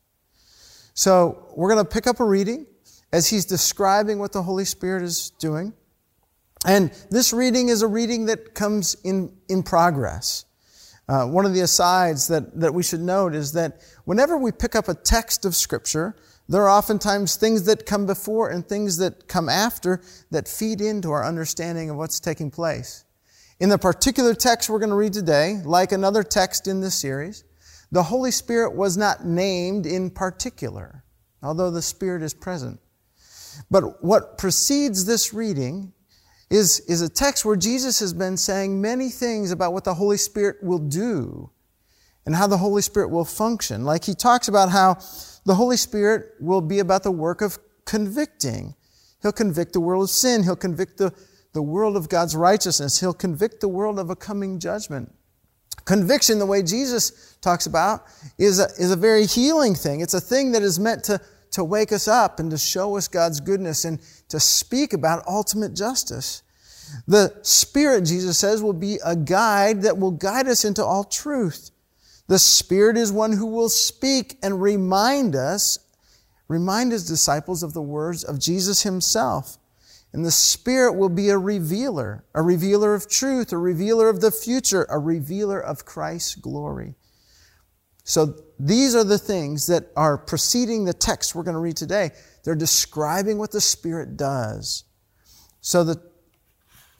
So, 0.94 1.52
we're 1.54 1.68
going 1.68 1.84
to 1.84 1.90
pick 1.90 2.06
up 2.06 2.20
a 2.20 2.24
reading 2.24 2.66
as 3.12 3.28
he's 3.28 3.44
describing 3.44 4.18
what 4.18 4.32
the 4.32 4.42
Holy 4.42 4.64
Spirit 4.64 5.02
is 5.02 5.28
doing. 5.38 5.74
And 6.66 6.90
this 7.10 7.32
reading 7.32 7.68
is 7.68 7.82
a 7.82 7.86
reading 7.86 8.26
that 8.26 8.54
comes 8.54 8.96
in, 9.04 9.32
in 9.48 9.62
progress. 9.62 10.44
Uh, 11.08 11.24
one 11.24 11.46
of 11.46 11.54
the 11.54 11.60
asides 11.60 12.26
that, 12.26 12.58
that 12.58 12.74
we 12.74 12.82
should 12.82 13.00
note 13.00 13.36
is 13.36 13.52
that 13.52 13.80
whenever 14.04 14.36
we 14.36 14.50
pick 14.50 14.74
up 14.74 14.88
a 14.88 14.94
text 14.94 15.44
of 15.44 15.54
Scripture, 15.54 16.16
there 16.48 16.62
are 16.62 16.68
oftentimes 16.68 17.36
things 17.36 17.64
that 17.66 17.86
come 17.86 18.04
before 18.04 18.50
and 18.50 18.66
things 18.66 18.96
that 18.96 19.28
come 19.28 19.48
after 19.48 20.02
that 20.32 20.48
feed 20.48 20.80
into 20.80 21.12
our 21.12 21.24
understanding 21.24 21.88
of 21.88 21.96
what's 21.96 22.18
taking 22.18 22.50
place. 22.50 23.04
In 23.60 23.68
the 23.68 23.78
particular 23.78 24.34
text 24.34 24.68
we're 24.68 24.80
going 24.80 24.90
to 24.90 24.96
read 24.96 25.12
today, 25.12 25.60
like 25.64 25.92
another 25.92 26.24
text 26.24 26.66
in 26.66 26.80
this 26.80 26.96
series, 26.96 27.44
the 27.92 28.02
Holy 28.02 28.32
Spirit 28.32 28.74
was 28.74 28.96
not 28.96 29.24
named 29.24 29.86
in 29.86 30.10
particular, 30.10 31.04
although 31.44 31.70
the 31.70 31.80
Spirit 31.80 32.22
is 32.22 32.34
present. 32.34 32.80
But 33.70 34.04
what 34.04 34.36
precedes 34.36 35.04
this 35.04 35.32
reading 35.32 35.92
is, 36.50 36.80
is 36.80 37.02
a 37.02 37.08
text 37.08 37.44
where 37.44 37.56
Jesus 37.56 37.98
has 38.00 38.12
been 38.12 38.36
saying 38.36 38.80
many 38.80 39.08
things 39.08 39.50
about 39.50 39.72
what 39.72 39.84
the 39.84 39.94
Holy 39.94 40.16
Spirit 40.16 40.62
will 40.62 40.78
do 40.78 41.50
and 42.24 42.34
how 42.34 42.46
the 42.46 42.58
Holy 42.58 42.82
Spirit 42.82 43.08
will 43.10 43.24
function. 43.24 43.84
Like 43.84 44.04
he 44.04 44.14
talks 44.14 44.48
about 44.48 44.70
how 44.70 44.98
the 45.44 45.54
Holy 45.54 45.76
Spirit 45.76 46.34
will 46.40 46.60
be 46.60 46.78
about 46.78 47.02
the 47.02 47.10
work 47.10 47.40
of 47.40 47.58
convicting. 47.84 48.74
He'll 49.22 49.32
convict 49.32 49.72
the 49.72 49.80
world 49.80 50.04
of 50.04 50.10
sin. 50.10 50.42
He'll 50.42 50.56
convict 50.56 50.98
the, 50.98 51.12
the 51.52 51.62
world 51.62 51.96
of 51.96 52.08
God's 52.08 52.36
righteousness. 52.36 53.00
He'll 53.00 53.14
convict 53.14 53.60
the 53.60 53.68
world 53.68 53.98
of 53.98 54.10
a 54.10 54.16
coming 54.16 54.58
judgment. 54.58 55.12
Conviction, 55.84 56.38
the 56.40 56.46
way 56.46 56.62
Jesus 56.62 57.36
talks 57.40 57.66
about, 57.66 58.04
is 58.38 58.58
a, 58.58 58.64
is 58.78 58.90
a 58.90 58.96
very 58.96 59.26
healing 59.26 59.74
thing. 59.74 60.00
It's 60.00 60.14
a 60.14 60.20
thing 60.20 60.52
that 60.52 60.62
is 60.62 60.80
meant 60.80 61.04
to 61.04 61.20
to 61.52 61.64
wake 61.64 61.92
us 61.92 62.08
up 62.08 62.40
and 62.40 62.50
to 62.50 62.58
show 62.58 62.96
us 62.96 63.08
God's 63.08 63.40
goodness 63.40 63.84
and 63.84 64.00
to 64.28 64.40
speak 64.40 64.92
about 64.92 65.26
ultimate 65.26 65.74
justice. 65.74 66.42
The 67.06 67.34
Spirit, 67.42 68.04
Jesus 68.04 68.38
says, 68.38 68.62
will 68.62 68.72
be 68.72 68.98
a 69.04 69.16
guide 69.16 69.82
that 69.82 69.98
will 69.98 70.12
guide 70.12 70.48
us 70.48 70.64
into 70.64 70.84
all 70.84 71.04
truth. 71.04 71.70
The 72.28 72.38
Spirit 72.38 72.96
is 72.96 73.12
one 73.12 73.32
who 73.32 73.46
will 73.46 73.68
speak 73.68 74.38
and 74.42 74.60
remind 74.60 75.36
us, 75.36 75.78
remind 76.48 76.92
his 76.92 77.06
disciples 77.06 77.62
of 77.62 77.72
the 77.72 77.82
words 77.82 78.24
of 78.24 78.38
Jesus 78.38 78.82
himself. 78.82 79.58
And 80.12 80.24
the 80.24 80.30
Spirit 80.30 80.94
will 80.94 81.08
be 81.08 81.28
a 81.28 81.38
revealer, 81.38 82.24
a 82.34 82.42
revealer 82.42 82.94
of 82.94 83.08
truth, 83.08 83.52
a 83.52 83.58
revealer 83.58 84.08
of 84.08 84.20
the 84.20 84.30
future, 84.30 84.86
a 84.88 84.98
revealer 84.98 85.60
of 85.60 85.84
Christ's 85.84 86.36
glory. 86.36 86.94
So 88.06 88.36
these 88.60 88.94
are 88.94 89.02
the 89.02 89.18
things 89.18 89.66
that 89.66 89.90
are 89.96 90.16
preceding 90.16 90.84
the 90.84 90.92
text 90.92 91.34
we're 91.34 91.42
going 91.42 91.54
to 91.54 91.60
read 91.60 91.76
today. 91.76 92.12
they're 92.44 92.54
describing 92.54 93.36
what 93.36 93.50
the 93.50 93.60
Spirit 93.60 94.16
does. 94.16 94.84
So 95.60 95.82
that 95.82 95.98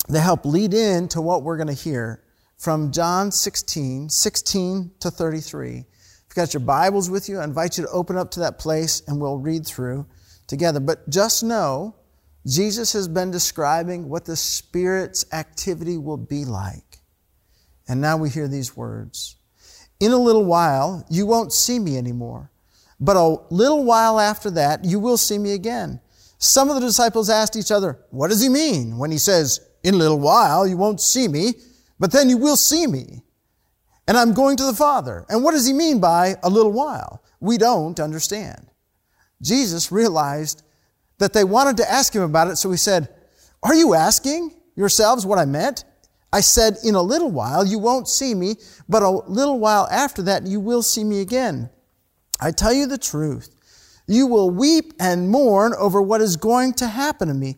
they 0.09 0.19
help 0.19 0.45
lead 0.45 0.75
in 0.75 1.07
to 1.09 1.21
what 1.21 1.45
we're 1.45 1.57
going 1.57 1.69
to 1.69 1.73
hear 1.73 2.25
from 2.59 2.91
John 2.91 3.31
16, 3.31 4.09
16 4.09 4.91
to 4.99 5.11
33. 5.13 5.71
If 5.71 5.77
you've 5.77 6.35
got 6.35 6.53
your 6.53 6.61
Bibles 6.61 7.09
with 7.09 7.29
you, 7.29 7.39
I 7.39 7.45
invite 7.45 7.79
you 7.79 7.85
to 7.85 7.91
open 7.91 8.17
up 8.17 8.33
to 8.33 8.41
that 8.41 8.59
place 8.59 9.01
and 9.07 9.21
we'll 9.21 9.39
read 9.39 9.65
through 9.65 10.07
together. 10.49 10.81
But 10.81 11.09
just 11.09 11.45
know 11.45 11.95
Jesus 12.45 12.93
has 12.95 13.07
been 13.07 13.31
describing 13.31 14.09
what 14.09 14.25
the 14.25 14.35
Spirit's 14.35 15.25
activity 15.33 15.99
will 15.99 16.17
be 16.17 16.45
like. 16.45 16.99
And 17.87 18.01
now 18.01 18.17
we 18.17 18.29
hear 18.29 18.49
these 18.49 18.77
words. 18.77 19.37
In 20.01 20.13
a 20.13 20.17
little 20.17 20.45
while, 20.45 21.05
you 21.09 21.27
won't 21.27 21.53
see 21.53 21.79
me 21.79 21.97
anymore. 21.97 22.51
But 23.01 23.17
a 23.17 23.37
little 23.51 23.85
while 23.85 24.19
after 24.21 24.51
that, 24.53 24.85
you 24.85 24.99
will 24.99 25.17
see 25.17 25.39
me 25.39 25.53
again. 25.53 26.01
Some 26.39 26.69
of 26.69 26.75
the 26.75 26.87
disciples 26.87 27.31
asked 27.31 27.57
each 27.57 27.71
other, 27.71 27.99
What 28.11 28.29
does 28.29 28.43
he 28.43 28.49
mean 28.49 28.99
when 28.99 29.11
he 29.11 29.19
says, 29.19 29.61
In 29.83 29.95
a 29.95 29.99
little 29.99 30.21
while, 30.21 30.67
you 30.67 30.77
won't 30.77 31.01
see 31.01 31.29
me, 31.29 31.55
but 31.99 32.13
then 32.13 32.29
you 32.29 32.37
will 32.37 32.57
see 32.57 32.87
me? 32.87 33.23
And 34.09 34.17
I'm 34.17 34.35
going 34.35 34.57
to 34.59 34.67
the 34.67 34.75
Father. 34.75 35.25
And 35.29 35.43
what 35.43 35.53
does 35.53 35.67
he 35.67 35.73
mean 35.73 36.01
by 36.01 36.37
a 36.43 36.51
little 36.51 36.73
while? 36.73 37.23
We 37.41 37.59
don't 37.59 37.99
understand. 37.99 38.69
Jesus 39.43 39.91
realized 39.91 40.63
that 41.19 41.33
they 41.33 41.45
wanted 41.45 41.79
to 41.79 41.91
ask 41.91 42.15
him 42.15 42.23
about 42.23 42.49
it, 42.49 42.57
so 42.57 42.71
he 42.71 42.77
said, 42.77 43.09
Are 43.63 43.75
you 43.75 43.95
asking 43.95 44.55
yourselves 44.75 45.27
what 45.27 45.39
I 45.39 45.45
meant? 45.45 45.85
I 46.37 46.41
said, 46.41 46.77
In 46.85 46.95
a 46.95 47.01
little 47.01 47.31
while 47.31 47.65
you 47.65 47.79
won't 47.79 48.09
see 48.09 48.35
me, 48.35 48.57
but 48.91 49.03
a 49.03 49.09
little 49.09 49.59
while 49.59 49.89
after 49.91 50.21
that 50.25 50.47
you 50.47 50.61
will 50.61 50.83
see 50.83 51.03
me 51.03 51.23
again. 51.23 51.71
I 52.39 52.51
tell 52.51 52.75
you 52.75 52.87
the 52.87 52.99
truth. 52.99 53.49
You 54.07 54.27
will 54.27 54.51
weep 54.51 54.93
and 55.01 55.31
mourn 55.31 55.73
over 55.79 56.03
what 56.03 56.21
is 56.21 56.37
going 56.37 56.75
to 56.75 56.89
happen 56.89 57.29
to 57.29 57.35
me, 57.35 57.57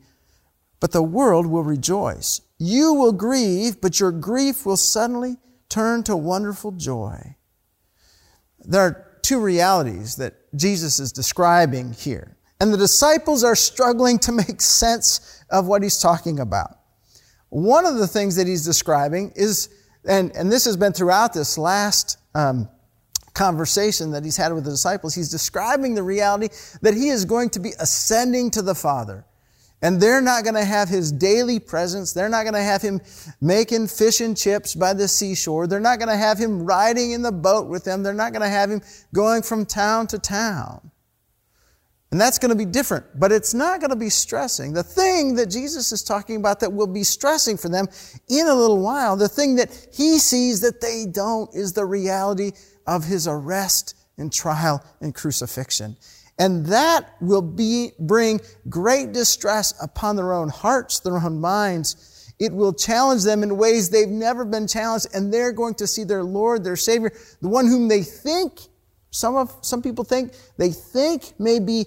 but 0.79 0.93
the 0.93 1.03
world 1.03 1.45
will 1.45 1.65
rejoice. 1.65 2.41
You 2.57 2.95
will 2.95 3.11
grieve, 3.11 3.81
but 3.81 3.99
your 3.99 4.13
grief 4.13 4.65
will 4.65 4.77
suddenly 4.77 5.39
turn 5.69 6.05
to 6.05 6.17
wonderful 6.17 6.71
joy. 6.71 7.35
There 8.61 8.81
are 8.81 9.19
two 9.23 9.41
realities 9.41 10.15
that 10.17 10.35
Jesus 10.55 11.01
is 11.01 11.11
describing 11.11 11.95
here, 11.95 12.37
and 12.61 12.73
the 12.73 12.79
disciples 12.79 13.43
are 13.43 13.57
struggling 13.57 14.21
to 14.21 14.31
make 14.31 14.61
sense 14.61 15.43
of 15.51 15.67
what 15.67 15.83
he's 15.83 15.99
talking 15.99 16.39
about. 16.39 16.78
One 17.51 17.87
of 17.87 17.97
the 17.97 18.07
things 18.07 18.37
that 18.37 18.47
he's 18.47 18.65
describing 18.65 19.33
is, 19.35 19.69
and, 20.05 20.35
and 20.37 20.53
this 20.53 20.65
has 20.65 20.77
been 20.77 20.93
throughout 20.93 21.33
this 21.33 21.57
last 21.57 22.19
um, 22.35 22.69
conversation 23.35 24.11
that 24.11 24.25
he's 24.25 24.37
had 24.37 24.53
with 24.53 24.65
the 24.65 24.71
disciples, 24.71 25.15
he's 25.15 25.31
describing 25.31 25.95
the 25.95 26.03
reality 26.03 26.49
that 26.83 26.95
he 26.95 27.09
is 27.09 27.25
going 27.25 27.51
to 27.51 27.61
be 27.61 27.73
ascending 27.79 28.51
to 28.51 28.63
the 28.63 28.75
Father. 28.75 29.25
And 29.81 30.01
they're 30.01 30.21
not 30.21 30.43
going 30.43 30.57
to 30.57 30.65
have 30.65 30.89
his 30.89 31.13
daily 31.13 31.61
presence. 31.61 32.13
They're 32.13 32.29
not 32.29 32.43
going 32.43 32.55
to 32.55 32.63
have 32.63 32.83
him 32.83 33.01
making 33.41 33.87
fish 33.87 34.21
and 34.21 34.37
chips 34.37 34.75
by 34.75 34.93
the 34.93 35.07
seashore. 35.07 35.69
They're 35.69 35.79
not 35.79 36.01
going 36.01 36.09
to 36.09 36.17
have 36.17 36.37
him 36.37 36.65
riding 36.65 37.13
in 37.13 37.23
the 37.23 37.31
boat 37.31 37.69
with 37.69 37.85
them. 37.85 38.03
They're 38.03 38.13
not 38.13 38.33
going 38.33 38.43
to 38.43 38.49
have 38.49 38.71
him 38.71 38.83
going 39.15 39.43
from 39.43 39.65
town 39.65 40.09
to 40.09 40.19
town. 40.19 40.91
And 42.11 42.19
that's 42.19 42.39
going 42.39 42.51
to 42.51 42.57
be 42.57 42.65
different, 42.65 43.05
but 43.21 43.33
it's 43.33 43.53
not 43.53 43.81
going 43.81 43.91
to 43.91 43.97
be 43.97 44.09
stressing. 44.09 44.73
The 44.73 44.83
thing 44.83 45.35
that 45.35 45.51
Jesus 45.51 45.93
is 45.93 46.03
talking 46.03 46.37
about 46.37 46.61
that 46.61 46.73
will 46.73 46.87
be 46.87 47.05
stressing 47.05 47.59
for 47.59 47.69
them 47.69 47.87
in 48.29 48.47
a 48.47 48.55
little 48.55 48.81
while, 48.81 49.15
the 49.15 49.29
thing 49.29 49.57
that 49.57 49.89
he 49.93 50.19
sees 50.19 50.63
that 50.63 50.81
they 50.81 51.05
don't, 51.05 51.55
is 51.55 51.75
the 51.75 51.85
reality 51.85 52.53
of 52.87 53.05
his 53.05 53.29
arrest 53.29 53.95
and 54.17 54.33
trial 54.33 54.83
and 55.03 55.15
crucifixion. 55.15 55.99
And 56.39 56.65
that 56.67 57.15
will 57.21 57.43
be, 57.43 57.93
bring 57.99 58.41
great 58.71 59.13
distress 59.13 59.75
upon 59.83 60.17
their 60.17 60.33
own 60.33 60.49
hearts, 60.49 61.01
their 61.01 61.19
own 61.19 61.41
minds. 61.41 62.33
It 62.39 62.55
will 62.55 62.73
challenge 62.73 63.25
them 63.25 63.43
in 63.43 63.59
ways 63.59 63.91
they've 63.91 64.09
never 64.09 64.47
been 64.47 64.67
challenged, 64.67 65.09
and 65.13 65.35
they're 65.35 65.53
going 65.53 65.75
to 65.75 65.87
see 65.87 66.05
their 66.05 66.25
Lord, 66.25 66.65
their 66.65 66.77
Savior, 66.77 67.13
the 67.43 67.49
one 67.49 67.67
whom 67.67 67.89
they 67.89 68.03
think, 68.03 68.61
some 69.11 69.37
of, 69.37 69.55
some 69.63 69.83
people 69.83 70.05
think, 70.05 70.33
they 70.57 70.71
think 70.71 71.33
may 71.39 71.59
be, 71.59 71.87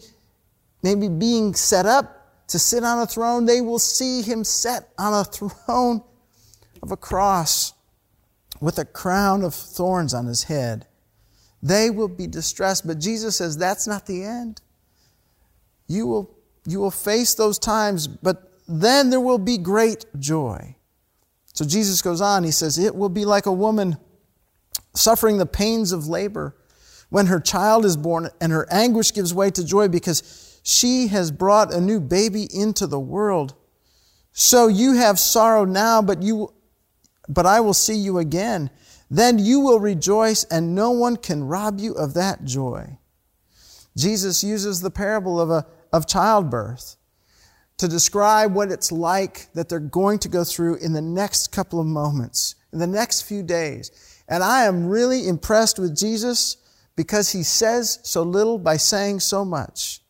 maybe 0.84 1.08
being 1.08 1.54
set 1.54 1.86
up 1.86 2.46
to 2.48 2.60
sit 2.60 2.84
on 2.84 3.00
a 3.00 3.06
throne. 3.06 3.46
They 3.46 3.62
will 3.62 3.80
see 3.80 4.22
him 4.22 4.44
set 4.44 4.90
on 4.98 5.14
a 5.14 5.24
throne 5.26 6.02
of 6.82 6.92
a 6.92 6.98
cross 6.98 7.74
with 8.60 8.78
a 8.78 8.86
crown 8.86 9.44
of 9.44 9.54
thorns 9.54 10.14
on 10.14 10.26
his 10.26 10.44
head. 10.44 10.88
They 11.64 11.90
will 11.90 12.08
be 12.08 12.28
distressed. 12.28 12.88
But 12.88 13.00
Jesus 13.00 13.38
says 13.38 13.58
that's 13.58 13.88
not 13.88 14.06
the 14.06 14.24
end. 14.24 14.62
You 15.88 16.08
will, 16.08 16.36
you 16.66 16.80
will 16.80 16.92
face 16.92 17.36
those 17.36 17.60
times, 17.60 18.08
but 18.08 18.52
then 18.68 19.10
there 19.10 19.20
will 19.20 19.38
be 19.38 19.58
great 19.58 20.06
joy. 20.18 20.76
So 21.54 21.66
Jesus 21.66 22.02
goes 22.02 22.22
on, 22.22 22.44
he 22.44 22.52
says, 22.52 22.78
It 22.78 22.96
will 22.96 23.10
be 23.10 23.26
like 23.26 23.46
a 23.46 23.52
woman 23.52 23.98
suffering 24.94 25.38
the 25.38 25.46
pains 25.46 25.92
of 25.92 26.08
labor 26.08 26.56
when 27.12 27.28
her 27.28 27.40
child 27.40 27.86
is 27.86 27.96
born 27.96 28.30
and 28.42 28.52
her 28.52 28.68
anguish 28.72 29.14
gives 29.14 29.34
way 29.34 29.52
to 29.52 29.64
joy 29.64 29.88
because 29.88 30.60
she 30.64 31.08
has 31.08 31.32
brought 31.32 31.72
a 31.72 31.80
new 31.80 32.00
baby 32.00 32.48
into 32.52 32.88
the 32.88 33.00
world. 33.00 33.54
So 34.34 34.68
you 34.68 34.94
have 34.94 35.20
sorrow 35.20 35.64
now, 35.64 36.02
but 36.02 36.24
you, 36.24 36.52
but 37.30 37.46
I 37.46 37.60
will 37.60 37.76
see 37.76 37.96
you 37.96 38.18
again 38.18 38.72
then 39.12 39.38
you 39.38 39.60
will 39.60 39.80
rejoice 39.80 40.46
and 40.46 40.74
no 40.74 40.92
one 40.92 41.18
can 41.18 41.44
rob 41.44 41.80
you 41.82 41.94
of 41.94 42.14
that 42.14 42.46
joy. 42.46 42.98
Jesus 43.98 44.42
uses 44.42 44.80
the 44.80 44.90
parable 44.90 45.40
of, 45.40 45.52
a, 45.52 45.68
of 45.92 46.08
childbirth 46.08 46.96
to 47.76 47.90
describe 47.90 48.54
what 48.54 48.72
it's 48.72 48.90
like 48.90 49.52
that 49.54 49.68
they're 49.68 49.80
going 49.80 50.18
to 50.20 50.30
go 50.30 50.46
through 50.46 50.76
in 50.76 50.94
the 50.94 51.02
next 51.02 51.52
couple 51.52 51.82
of 51.82 51.86
moments, 51.86 52.56
in 52.72 52.80
the 52.80 52.88
next 52.88 53.24
few 53.24 53.44
days. 53.44 53.92
And 54.30 54.42
I 54.42 54.64
am 54.64 54.88
really 54.88 55.28
impressed 55.28 55.78
with 55.78 55.94
Jesus 55.94 56.56
because 57.02 57.32
he 57.32 57.42
says 57.42 57.98
so 58.04 58.22
little 58.22 58.60
by 58.60 58.78
saying 58.78 59.20
so 59.20 59.44
much. 59.44 60.02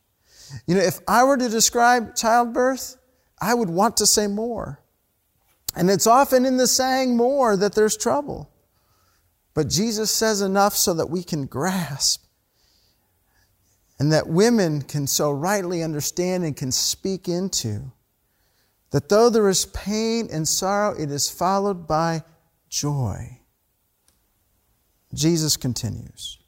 You 0.68 0.76
know, 0.76 0.82
if 0.82 1.00
I 1.08 1.24
were 1.24 1.38
to 1.38 1.48
describe 1.48 2.18
childbirth, 2.18 2.98
I 3.42 3.54
would 3.54 3.70
want 3.70 3.96
to 3.98 4.06
say 4.06 4.28
more. 4.28 4.82
And 5.74 5.90
it's 5.90 6.06
often 6.06 6.46
in 6.46 6.58
the 6.58 6.68
saying 6.68 7.16
more 7.16 7.56
that 7.56 7.76
there's 7.76 7.96
trouble. 7.96 8.52
But 9.54 9.70
Jesus 9.70 10.12
says 10.12 10.42
enough 10.42 10.76
so 10.76 10.94
that 10.96 11.10
we 11.10 11.24
can 11.24 11.46
grasp 11.46 12.26
and 13.98 14.12
that 14.12 14.28
women 14.28 14.82
can 14.82 15.08
so 15.08 15.32
rightly 15.32 15.84
understand 15.84 16.44
and 16.44 16.58
can 16.58 16.74
speak 16.74 17.30
into 17.30 17.94
that 18.90 19.08
though 19.08 19.30
there 19.30 19.48
is 19.48 19.66
pain 19.68 20.28
and 20.30 20.46
sorrow, 20.46 20.94
it 20.94 21.10
is 21.10 21.30
followed 21.30 21.88
by 21.88 22.24
joy. 22.68 23.40
Jesus 25.14 25.56
continues. 25.56 26.41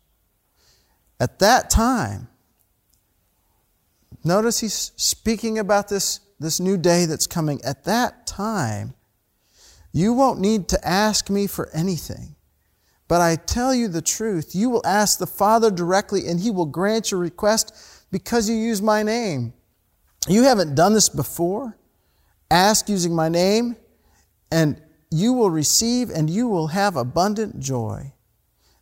At 1.23 1.39
that 1.39 1.69
time, 1.69 2.27
notice 4.25 4.59
he's 4.59 4.91
speaking 4.97 5.57
about 5.57 5.87
this, 5.87 6.19
this 6.37 6.59
new 6.59 6.75
day 6.75 7.05
that's 7.05 7.27
coming. 7.27 7.61
At 7.63 7.85
that 7.85 8.27
time, 8.27 8.93
you 9.93 10.11
won't 10.11 10.41
need 10.41 10.67
to 10.67 10.85
ask 10.85 11.29
me 11.29 11.47
for 11.47 11.69
anything. 11.69 12.35
But 13.07 13.21
I 13.21 13.37
tell 13.37 13.73
you 13.73 13.87
the 13.87 14.01
truth, 14.01 14.53
you 14.53 14.69
will 14.69 14.85
ask 14.85 15.17
the 15.17 15.25
Father 15.25 15.71
directly, 15.71 16.27
and 16.27 16.41
He 16.41 16.51
will 16.51 16.65
grant 16.65 17.11
your 17.11 17.21
request 17.21 17.73
because 18.11 18.49
you 18.49 18.57
use 18.57 18.81
my 18.81 19.01
name. 19.01 19.53
You 20.27 20.43
haven't 20.43 20.75
done 20.75 20.93
this 20.93 21.07
before. 21.07 21.77
Ask 22.51 22.89
using 22.89 23.15
my 23.15 23.29
name, 23.29 23.77
and 24.51 24.81
you 25.09 25.31
will 25.31 25.51
receive, 25.51 26.09
and 26.09 26.29
you 26.29 26.49
will 26.49 26.67
have 26.67 26.97
abundant 26.97 27.61
joy. 27.61 28.12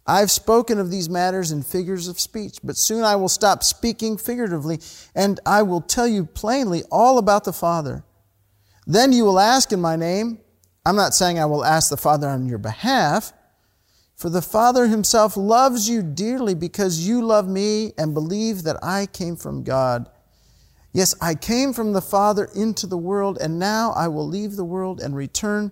I've 0.08 0.32
spoken 0.32 0.80
of 0.80 0.90
these 0.90 1.10
matters 1.10 1.52
in 1.52 1.64
figures 1.64 2.08
of 2.08 2.20
speech, 2.20 2.58
but 2.64 2.78
soon 2.78 3.04
I 3.04 3.16
will 3.16 3.30
stop 3.30 3.64
speaking 3.64 4.18
figuratively, 4.18 4.80
and 5.16 5.40
I 5.46 5.62
will 5.62 5.82
tell 5.82 6.08
you 6.08 6.26
plainly 6.26 6.84
all 6.92 7.18
about 7.18 7.44
the 7.44 7.54
Father. 7.54 8.04
Then 8.88 9.14
you 9.14 9.24
will 9.24 9.40
ask 9.40 9.72
in 9.72 9.80
my 9.80 9.96
name. 9.96 10.40
I'm 10.86 10.96
not 10.96 11.14
saying 11.14 11.40
I 11.40 11.46
will 11.46 11.64
ask 11.64 11.90
the 11.90 11.98
Father 11.98 12.28
on 12.28 12.48
your 12.48 12.58
behalf 12.58 13.32
for 14.22 14.30
the 14.30 14.44
Father 14.44 14.86
himself 14.86 15.36
loves 15.36 15.90
you 15.90 16.04
dearly 16.04 16.54
because 16.54 17.08
you 17.08 17.26
love 17.26 17.48
me 17.48 17.92
and 17.98 18.14
believe 18.14 18.62
that 18.62 18.78
I 18.84 19.08
came 19.08 19.36
from 19.36 19.64
God. 19.64 20.08
Yes, 20.94 21.16
I 21.20 21.34
came 21.34 21.74
from 21.74 21.94
the 21.94 22.04
Father 22.04 22.48
into 22.54 22.86
the 22.86 23.00
world, 23.00 23.40
and 23.42 23.58
now 23.58 23.94
I 23.94 24.10
will 24.10 24.28
leave 24.28 24.58
the 24.58 24.64
world 24.64 25.02
and 25.02 25.16
return 25.16 25.72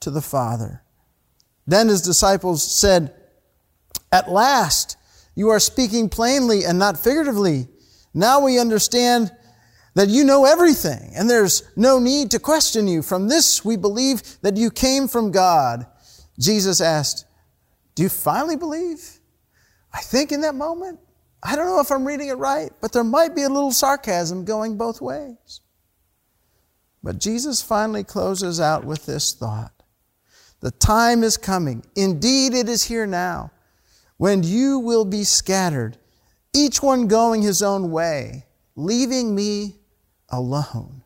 to 0.00 0.10
the 0.10 0.20
Father. 0.20 0.82
Then 1.66 1.88
his 1.88 2.02
disciples 2.02 2.62
said, 2.62 3.14
At 4.16 4.30
last, 4.30 4.96
you 5.34 5.50
are 5.50 5.60
speaking 5.60 6.08
plainly 6.08 6.64
and 6.64 6.78
not 6.78 6.98
figuratively. 6.98 7.68
Now 8.14 8.40
we 8.40 8.58
understand 8.58 9.30
that 9.94 10.08
you 10.08 10.24
know 10.24 10.46
everything, 10.46 11.12
and 11.14 11.28
there's 11.28 11.62
no 11.76 11.98
need 11.98 12.30
to 12.30 12.38
question 12.38 12.88
you. 12.88 13.02
From 13.02 13.28
this, 13.28 13.62
we 13.62 13.76
believe 13.76 14.22
that 14.40 14.56
you 14.56 14.70
came 14.70 15.06
from 15.06 15.32
God. 15.32 15.86
Jesus 16.38 16.80
asked, 16.80 17.26
do 17.94 18.02
you 18.04 18.08
finally 18.08 18.56
believe? 18.56 19.20
I 19.92 20.00
think 20.00 20.32
in 20.32 20.40
that 20.40 20.54
moment, 20.54 20.98
I 21.42 21.54
don't 21.54 21.66
know 21.66 21.80
if 21.80 21.90
I'm 21.90 22.06
reading 22.06 22.28
it 22.28 22.38
right, 22.38 22.70
but 22.80 22.94
there 22.94 23.04
might 23.04 23.34
be 23.34 23.42
a 23.42 23.50
little 23.50 23.72
sarcasm 23.72 24.46
going 24.46 24.78
both 24.78 25.02
ways. 25.02 25.60
But 27.02 27.18
Jesus 27.18 27.60
finally 27.60 28.02
closes 28.02 28.60
out 28.60 28.82
with 28.86 29.04
this 29.04 29.34
thought 29.34 29.72
The 30.60 30.70
time 30.70 31.22
is 31.22 31.36
coming, 31.36 31.84
indeed, 31.94 32.54
it 32.54 32.66
is 32.70 32.84
here 32.84 33.06
now, 33.06 33.50
when 34.16 34.42
you 34.42 34.78
will 34.78 35.04
be 35.04 35.24
scattered, 35.24 35.98
each 36.54 36.82
one 36.82 37.06
going 37.06 37.42
his 37.42 37.62
own 37.62 37.90
way, 37.90 38.46
leaving 38.74 39.34
me 39.34 39.76
alone. 40.28 41.02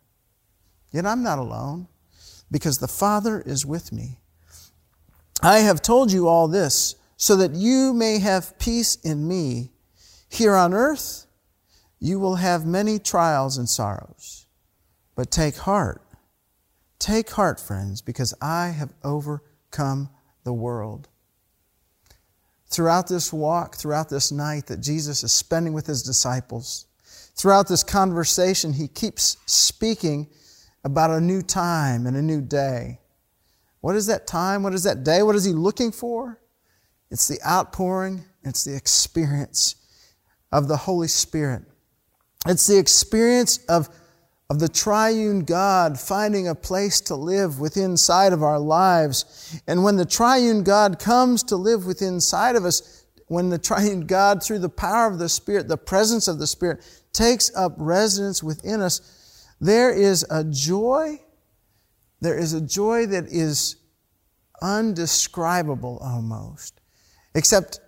Yet 0.92 1.06
I'm 1.06 1.22
not 1.22 1.38
alone, 1.38 1.88
because 2.50 2.78
the 2.78 2.88
Father 2.88 3.40
is 3.40 3.66
with 3.66 3.92
me. 3.92 4.18
I 5.42 5.58
have 5.58 5.82
told 5.82 6.12
you 6.12 6.28
all 6.28 6.48
this 6.48 6.96
so 7.16 7.36
that 7.36 7.54
you 7.54 7.92
may 7.92 8.18
have 8.18 8.58
peace 8.58 8.96
in 8.96 9.26
me. 9.26 9.72
Here 10.28 10.54
on 10.54 10.72
earth, 10.74 11.26
you 11.98 12.18
will 12.18 12.36
have 12.36 12.64
many 12.64 12.98
trials 12.98 13.58
and 13.58 13.68
sorrows. 13.68 14.46
But 15.14 15.30
take 15.30 15.56
heart. 15.56 16.02
Take 16.98 17.30
heart, 17.30 17.60
friends, 17.60 18.02
because 18.02 18.34
I 18.40 18.68
have 18.68 18.94
overcome 19.02 20.10
the 20.44 20.52
world. 20.52 21.08
Throughout 22.70 23.08
this 23.08 23.32
walk, 23.32 23.76
throughout 23.76 24.08
this 24.08 24.30
night 24.30 24.66
that 24.68 24.80
Jesus 24.80 25.24
is 25.24 25.32
spending 25.32 25.72
with 25.72 25.86
his 25.86 26.02
disciples, 26.02 26.86
throughout 27.34 27.68
this 27.68 27.82
conversation, 27.82 28.72
he 28.72 28.86
keeps 28.86 29.36
speaking 29.46 30.28
about 30.84 31.10
a 31.10 31.20
new 31.20 31.42
time 31.42 32.06
and 32.06 32.16
a 32.16 32.22
new 32.22 32.40
day. 32.40 33.00
What 33.80 33.96
is 33.96 34.06
that 34.06 34.26
time? 34.26 34.62
What 34.62 34.74
is 34.74 34.84
that 34.84 35.04
day? 35.04 35.22
What 35.22 35.36
is 35.36 35.44
he 35.44 35.52
looking 35.52 35.90
for? 35.90 36.40
It's 37.10 37.26
the 37.26 37.40
outpouring, 37.44 38.24
it's 38.44 38.64
the 38.64 38.76
experience 38.76 39.74
of 40.52 40.68
the 40.68 40.76
Holy 40.76 41.08
Spirit. 41.08 41.62
It's 42.46 42.66
the 42.66 42.78
experience 42.78 43.58
of, 43.68 43.88
of 44.50 44.58
the 44.58 44.68
triune 44.68 45.44
God 45.44 45.98
finding 45.98 46.48
a 46.48 46.54
place 46.54 47.00
to 47.02 47.14
live 47.14 47.58
within 47.58 47.92
inside 47.92 48.34
of 48.34 48.42
our 48.42 48.58
lives. 48.58 49.58
And 49.66 49.82
when 49.82 49.96
the 49.96 50.04
triune 50.04 50.62
God 50.62 50.98
comes 50.98 51.42
to 51.44 51.56
live 51.56 51.86
within 51.86 52.14
inside 52.14 52.56
of 52.56 52.66
us, 52.66 53.06
when 53.28 53.48
the 53.48 53.58
triune 53.58 54.02
God, 54.06 54.42
through 54.42 54.58
the 54.58 54.68
power 54.68 55.06
of 55.06 55.18
the 55.18 55.28
Spirit, 55.28 55.68
the 55.68 55.78
presence 55.78 56.28
of 56.28 56.38
the 56.38 56.46
Spirit, 56.46 56.84
takes 57.12 57.54
up 57.56 57.74
residence 57.78 58.42
within 58.42 58.82
us, 58.82 59.46
there 59.60 59.90
is 59.90 60.26
a 60.30 60.44
joy 60.44 61.20
there 62.20 62.38
is 62.38 62.52
a 62.52 62.60
joy 62.60 63.06
that 63.06 63.26
is 63.26 63.76
undescribable 64.62 65.98
almost. 66.02 66.80
Except 67.34 67.80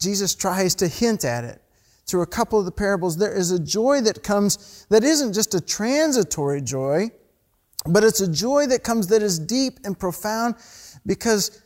Jesus 0.00 0.34
tries 0.34 0.76
to 0.76 0.88
hint 0.88 1.24
at 1.24 1.44
it 1.44 1.60
through 2.08 2.22
a 2.22 2.26
couple 2.26 2.58
of 2.58 2.64
the 2.64 2.72
parables. 2.72 3.16
There 3.16 3.34
is 3.34 3.50
a 3.50 3.58
joy 3.58 4.00
that 4.00 4.22
comes 4.22 4.86
that 4.88 5.04
isn't 5.04 5.34
just 5.34 5.54
a 5.54 5.60
transitory 5.60 6.62
joy, 6.62 7.10
but 7.86 8.02
it's 8.02 8.20
a 8.20 8.30
joy 8.30 8.66
that 8.66 8.82
comes 8.82 9.08
that 9.08 9.22
is 9.22 9.38
deep 9.38 9.78
and 9.84 9.98
profound 9.98 10.56
because 11.06 11.62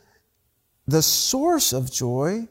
the 0.85 1.01
source 1.01 1.71
of 1.73 1.91
joy, 1.91 2.47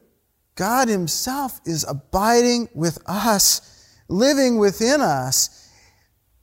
God 0.55 0.89
Himself, 0.89 1.61
is 1.67 1.85
abiding 1.89 2.69
with 2.75 2.99
us, 3.07 4.01
living 4.09 4.59
within 4.59 5.01
us, 5.01 5.69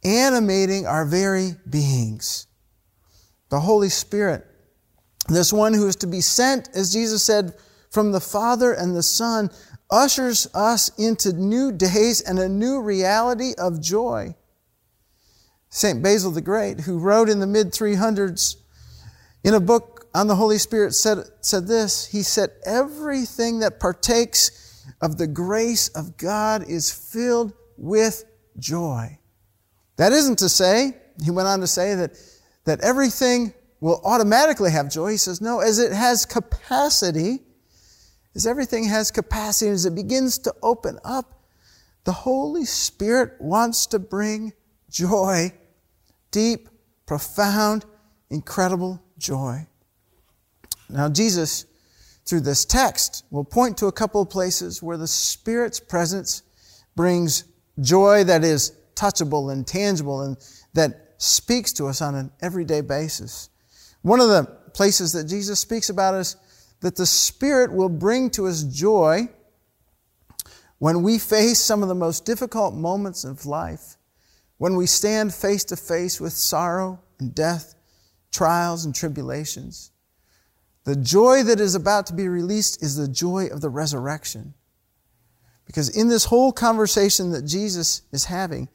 animating 0.03 0.85
our 0.85 1.05
very 1.05 1.55
beings 1.69 2.45
the 3.49 3.59
Holy 3.59 3.89
Spirit. 3.89 4.45
This 5.27 5.51
one 5.51 5.73
who 5.73 5.87
is 5.87 5.95
to 5.97 6.07
be 6.07 6.21
sent, 6.21 6.69
as 6.73 6.93
Jesus 6.93 7.23
said, 7.23 7.55
from 7.91 8.11
the 8.11 8.19
Father 8.19 8.73
and 8.73 8.95
the 8.95 9.03
Son, 9.03 9.49
ushers 9.91 10.47
us 10.53 10.89
into 10.97 11.33
new 11.33 11.71
days 11.71 12.21
and 12.21 12.39
a 12.39 12.49
new 12.49 12.81
reality 12.81 13.53
of 13.57 13.81
joy. 13.81 14.35
St. 15.69 16.01
Basil 16.01 16.31
the 16.31 16.41
Great, 16.41 16.81
who 16.81 16.99
wrote 16.99 17.29
in 17.29 17.39
the 17.39 17.47
mid 17.47 17.71
300s 17.71 18.55
in 19.43 19.53
a 19.53 19.59
book 19.59 20.07
on 20.13 20.27
the 20.27 20.35
Holy 20.35 20.57
Spirit, 20.57 20.93
said, 20.93 21.19
said 21.41 21.67
this 21.67 22.07
He 22.07 22.23
said, 22.23 22.51
Everything 22.65 23.59
that 23.59 23.79
partakes 23.79 24.85
of 25.01 25.17
the 25.17 25.27
grace 25.27 25.87
of 25.89 26.17
God 26.17 26.67
is 26.67 26.91
filled 26.91 27.53
with 27.77 28.25
joy. 28.57 29.19
That 29.97 30.11
isn't 30.11 30.39
to 30.39 30.49
say, 30.49 30.97
he 31.23 31.31
went 31.31 31.47
on 31.47 31.59
to 31.59 31.67
say 31.67 31.93
that 31.95 32.17
that 32.69 32.81
everything 32.81 33.53
will 33.79 33.99
automatically 34.03 34.71
have 34.71 34.91
joy. 34.91 35.11
He 35.11 35.17
says, 35.17 35.41
no, 35.41 35.59
as 35.59 35.79
it 35.79 35.91
has 35.91 36.25
capacity, 36.25 37.39
as 38.35 38.45
everything 38.45 38.85
has 38.85 39.11
capacity, 39.11 39.71
as 39.71 39.85
it 39.85 39.95
begins 39.95 40.37
to 40.39 40.53
open 40.61 40.99
up, 41.03 41.43
the 42.03 42.11
Holy 42.11 42.65
Spirit 42.65 43.33
wants 43.39 43.85
to 43.87 43.99
bring 43.99 44.53
joy, 44.89 45.51
deep, 46.31 46.69
profound, 47.05 47.85
incredible 48.29 49.01
joy. 49.17 49.67
Now, 50.89 51.09
Jesus, 51.09 51.65
through 52.25 52.41
this 52.41 52.65
text, 52.65 53.25
will 53.29 53.43
point 53.43 53.77
to 53.77 53.87
a 53.87 53.91
couple 53.91 54.21
of 54.21 54.29
places 54.29 54.81
where 54.81 54.97
the 54.97 55.07
Spirit's 55.07 55.79
presence 55.79 56.43
brings 56.95 57.43
joy 57.79 58.23
that 58.23 58.43
is 58.43 58.73
touchable 58.95 59.51
and 59.51 59.65
tangible 59.65 60.21
and 60.21 60.37
that 60.73 61.13
speaks 61.17 61.73
to 61.73 61.87
us 61.87 62.01
on 62.01 62.15
an 62.15 62.31
everyday 62.41 62.81
basis. 62.81 63.49
One 64.01 64.19
of 64.19 64.29
the 64.29 64.45
places 64.73 65.11
that 65.13 65.25
Jesus 65.25 65.59
speaks 65.59 65.89
about 65.89 66.15
is 66.15 66.35
that 66.81 66.95
the 66.95 67.05
Spirit 67.05 67.73
will 67.73 67.89
bring 67.89 68.29
to 68.31 68.47
us 68.47 68.63
joy 68.63 69.29
when 70.77 71.03
we 71.03 71.17
face 71.17 71.59
some 71.59 71.83
of 71.83 71.89
the 71.89 71.95
most 71.95 72.25
difficult 72.25 72.73
moments 72.73 73.23
of 73.23 73.45
life, 73.45 73.97
when 74.57 74.75
we 74.75 74.85
stand 74.85 75.33
face 75.33 75.63
to 75.65 75.75
face 75.75 76.21
with 76.21 76.33
sorrow 76.33 76.99
and 77.19 77.35
death, 77.35 77.75
trials 78.31 78.85
and 78.85 78.95
tribulations. 78.95 79.91
The 80.85 80.95
joy 80.95 81.43
that 81.43 81.59
is 81.59 81.75
about 81.75 82.05
to 82.07 82.13
be 82.13 82.27
released 82.27 82.81
is 82.81 82.95
the 82.95 83.07
joy 83.07 83.47
of 83.47 83.61
the 83.61 83.69
resurrection. 83.69 84.53
Because 85.65 85.89
in 85.89 86.07
this 86.07 86.25
whole 86.25 86.51
conversation 86.51 87.31
that 87.31 87.45
Jesus 87.45 88.01
is 88.11 88.25
having, 88.25 88.69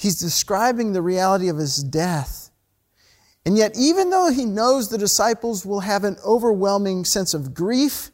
He's 0.00 0.18
describing 0.18 0.94
the 0.94 1.02
reality 1.02 1.50
of 1.50 1.58
his 1.58 1.82
death. 1.82 2.49
And 3.46 3.56
yet, 3.56 3.72
even 3.76 4.10
though 4.10 4.30
he 4.30 4.44
knows 4.44 4.88
the 4.88 4.98
disciples 4.98 5.64
will 5.64 5.80
have 5.80 6.04
an 6.04 6.18
overwhelming 6.24 7.04
sense 7.04 7.32
of 7.32 7.54
grief, 7.54 8.10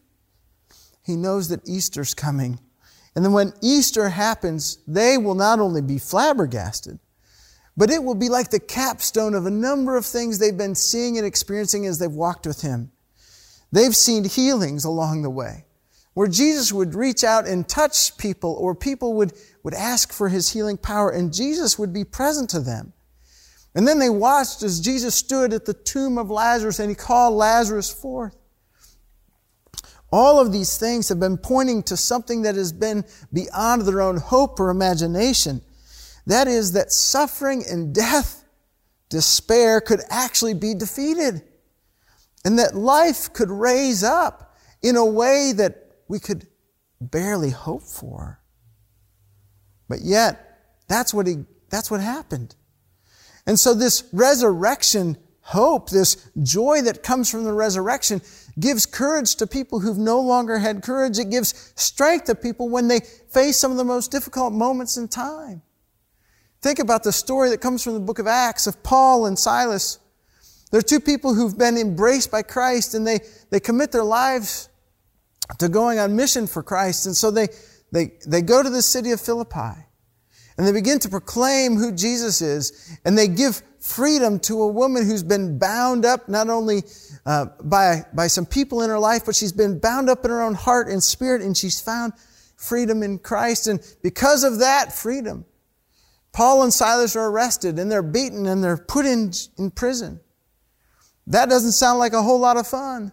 he 1.03 1.17
knows 1.17 1.49
that 1.49 1.69
Easter's 1.69 2.15
coming. 2.15 2.61
And 3.15 3.25
then 3.25 3.33
when 3.33 3.53
Easter 3.63 4.11
happens, 4.11 4.79
they 4.87 5.19
will 5.19 5.35
not 5.35 5.59
only 5.59 5.81
be 5.81 5.99
flabbergasted, 5.99 6.99
but 7.77 7.91
it 7.91 8.03
will 8.03 8.15
be 8.15 8.29
like 8.29 8.51
the 8.51 8.61
capstone 8.61 9.35
of 9.35 9.47
a 9.47 9.51
number 9.51 9.97
of 9.97 10.07
things 10.07 10.39
they've 10.39 10.57
been 10.57 10.75
seeing 10.75 11.19
and 11.19 11.27
experiencing 11.27 11.87
as 11.87 11.99
they've 11.99 12.11
walked 12.11 12.47
with 12.47 12.63
him. 12.63 12.91
They've 13.73 13.97
seen 13.97 14.25
healings 14.25 14.85
along 14.85 15.23
the 15.23 15.31
way, 15.31 15.65
where 16.15 16.29
Jesus 16.29 16.73
would 16.73 16.95
reach 16.95 17.25
out 17.25 17.47
and 17.47 17.69
touch 17.69 18.17
people, 18.17 18.57
or 18.59 18.75
people 18.75 19.15
would, 19.15 19.33
would 19.63 19.75
ask 19.75 20.13
for 20.13 20.29
his 20.29 20.51
healing 20.51 20.79
power, 20.79 21.11
and 21.11 21.35
Jesus 21.35 21.79
would 21.79 21.93
be 21.93 22.05
present 22.05 22.49
to 22.51 22.61
them. 22.61 22.93
And 23.77 23.87
then 23.87 23.99
they 23.99 24.09
watched 24.09 24.63
as 24.63 24.81
Jesus 24.81 25.15
stood 25.15 25.53
at 25.53 25.67
the 25.67 25.75
tomb 25.75 26.17
of 26.17 26.31
Lazarus 26.31 26.79
and 26.79 26.89
he 26.89 26.97
called 26.97 27.35
Lazarus 27.35 27.93
forth. 27.93 28.35
All 30.11 30.41
of 30.41 30.51
these 30.51 30.79
things 30.79 31.11
have 31.11 31.21
been 31.21 31.37
pointing 31.37 31.83
to 31.85 31.97
something 31.97 32.43
that 32.43 32.55
has 32.55 32.73
been 32.73 33.05
beyond 33.35 33.83
their 33.83 34.01
own 34.01 34.17
hope 34.17 34.59
or 34.59 34.71
imagination. 34.71 35.61
That 36.27 36.49
is, 36.49 36.73
that 36.73 36.91
suffering 36.91 37.65
and 37.69 37.95
death, 37.95 38.45
despair 39.11 39.83
could 39.83 40.01
actually 40.09 40.55
be 40.55 40.73
defeated. 40.73 41.43
And 42.47 42.59
that 42.59 42.75
life 42.75 43.31
could 43.35 43.51
raise 43.51 44.03
up 44.03 44.57
in 44.81 44.97
a 44.97 45.05
way 45.05 45.53
that 45.55 45.99
we 46.09 46.19
could 46.19 46.47
barely 46.99 47.51
hope 47.51 47.83
for. 47.83 48.41
But 49.87 50.01
yet, 50.01 50.63
that's 50.89 51.13
what 51.13 51.27
he, 51.27 51.45
that's 51.69 51.91
what 51.91 52.01
happened. 52.01 52.55
And 53.47 53.59
so 53.59 53.75
this 53.75 54.05
resurrection 54.13 55.17
hope, 55.41 55.91
this 55.91 56.29
joy 56.43 56.83
that 56.83 57.05
comes 57.05 57.31
from 57.31 57.45
the 57.45 57.53
resurrection 57.53 58.21
gives 58.59 58.85
courage 58.85 59.37
to 59.37 59.47
people 59.47 59.79
who've 59.79 59.97
no 59.97 60.21
longer 60.21 60.59
had 60.59 60.83
courage. 60.83 61.19
It 61.21 61.31
gives 61.31 61.73
strength 61.77 62.25
to 62.25 62.35
people 62.35 62.69
when 62.69 62.89
they 62.89 63.01
face 63.31 63.57
some 63.57 63.71
of 63.71 63.77
the 63.77 63.85
most 63.85 64.11
difficult 64.11 64.53
moments 64.53 64.97
in 64.97 65.07
time. 65.07 65.63
Think 66.63 66.81
about 66.81 67.05
the 67.05 67.13
story 67.13 67.51
that 67.51 67.61
comes 67.61 67.85
from 67.85 67.95
the 67.95 68.01
book 68.01 68.19
of 68.19 68.27
Acts 68.27 68.67
of 68.67 68.83
Paul 68.83 69.27
and 69.27 69.39
Silas. 69.39 70.01
They're 70.73 70.83
two 70.83 70.99
people 70.99 71.33
who've 71.33 71.57
been 71.57 71.77
embraced 71.77 72.33
by 72.33 72.43
Christ 72.43 72.95
and 72.95 73.07
they, 73.07 73.21
they 73.51 73.61
commit 73.61 73.93
their 73.93 74.03
lives 74.03 74.69
to 75.59 75.69
going 75.69 76.01
on 76.01 76.17
mission 76.17 76.49
for 76.49 76.65
Christ. 76.65 77.07
And 77.07 77.17
so 77.17 77.31
they, 77.31 77.47
they, 77.93 78.15
they 78.27 78.43
go 78.43 78.65
to 78.65 78.71
the 78.71 78.83
city 78.83 79.13
of 79.13 79.21
Philippi 79.21 79.86
and 80.59 80.67
they 80.67 80.73
begin 80.73 80.99
to 81.01 81.09
proclaim 81.09 81.77
who 81.77 81.93
Jesus 81.93 82.41
is. 82.41 82.99
And 83.05 83.17
they 83.17 83.29
give 83.29 83.63
freedom 83.79 84.39
to 84.41 84.63
a 84.63 84.69
woman 84.69 85.05
who's 85.05 85.23
been 85.23 85.59
bound 85.59 86.07
up 86.07 86.29
not 86.29 86.49
only 86.49 86.83
uh, 87.27 87.47
by, 87.63 88.05
by 88.15 88.27
some 88.27 88.47
people 88.47 88.83
in 88.83 88.89
her 88.89 88.99
life, 88.99 89.27
but 89.27 89.37
she's 89.37 89.53
been 89.53 89.79
bound 89.79 90.09
up 90.09 90.25
in 90.25 90.31
her 90.31 90.41
own 90.41 90.55
heart 90.55 90.89
and 90.89 91.03
spirit. 91.03 91.43
And 91.43 91.55
she's 91.57 91.81
found 91.81 92.15
freedom 92.57 93.03
in 93.03 93.19
Christ. 93.19 93.67
And 93.67 93.81
because 94.03 94.45
of 94.45 94.61
that 94.61 94.95
freedom, 94.95 95.45
Paul 96.33 96.63
and 96.63 96.73
Silas 96.73 97.17
are 97.17 97.29
arrested 97.29 97.79
and 97.79 97.93
they're 97.93 98.03
beaten 98.03 98.47
and 98.47 98.65
they're 98.65 98.79
put 98.79 99.05
in, 99.05 99.33
in 99.59 99.71
prison. 99.71 100.21
That 101.27 101.51
doesn't 101.51 101.73
sound 101.73 101.99
like 101.99 102.15
a 102.15 102.23
whole 102.23 102.39
lot 102.39 102.57
of 102.57 102.67
fun. 102.67 103.13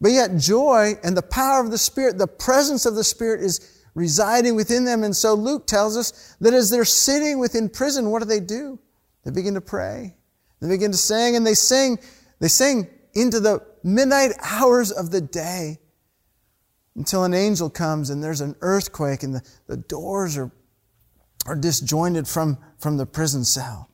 But 0.00 0.12
yet, 0.12 0.36
joy 0.36 0.94
and 1.02 1.16
the 1.16 1.22
power 1.22 1.60
of 1.64 1.70
the 1.70 1.78
Spirit, 1.78 2.18
the 2.18 2.26
presence 2.26 2.86
of 2.86 2.96
the 2.96 3.04
Spirit 3.04 3.40
is 3.40 3.75
residing 3.96 4.54
within 4.54 4.84
them. 4.84 5.02
And 5.02 5.16
so 5.16 5.34
Luke 5.34 5.66
tells 5.66 5.96
us 5.96 6.36
that 6.40 6.54
as 6.54 6.70
they're 6.70 6.84
sitting 6.84 7.40
within 7.40 7.68
prison, 7.68 8.10
what 8.10 8.22
do 8.22 8.28
they 8.28 8.40
do? 8.40 8.78
They 9.24 9.30
begin 9.32 9.54
to 9.54 9.60
pray. 9.60 10.14
They 10.60 10.68
begin 10.68 10.92
to 10.92 10.96
sing, 10.96 11.34
and 11.34 11.44
they 11.44 11.54
sing, 11.54 11.98
they 12.38 12.48
sing 12.48 12.88
into 13.14 13.40
the 13.40 13.66
midnight 13.82 14.32
hours 14.42 14.92
of 14.92 15.10
the 15.10 15.20
day 15.22 15.78
until 16.94 17.24
an 17.24 17.34
angel 17.34 17.68
comes 17.68 18.10
and 18.10 18.22
there's 18.22 18.40
an 18.40 18.54
earthquake 18.60 19.22
and 19.22 19.34
the, 19.34 19.42
the 19.66 19.76
doors 19.76 20.36
are, 20.36 20.50
are 21.46 21.56
disjointed 21.56 22.28
from, 22.28 22.58
from 22.78 22.96
the 22.96 23.06
prison 23.06 23.44
cell. 23.44 23.90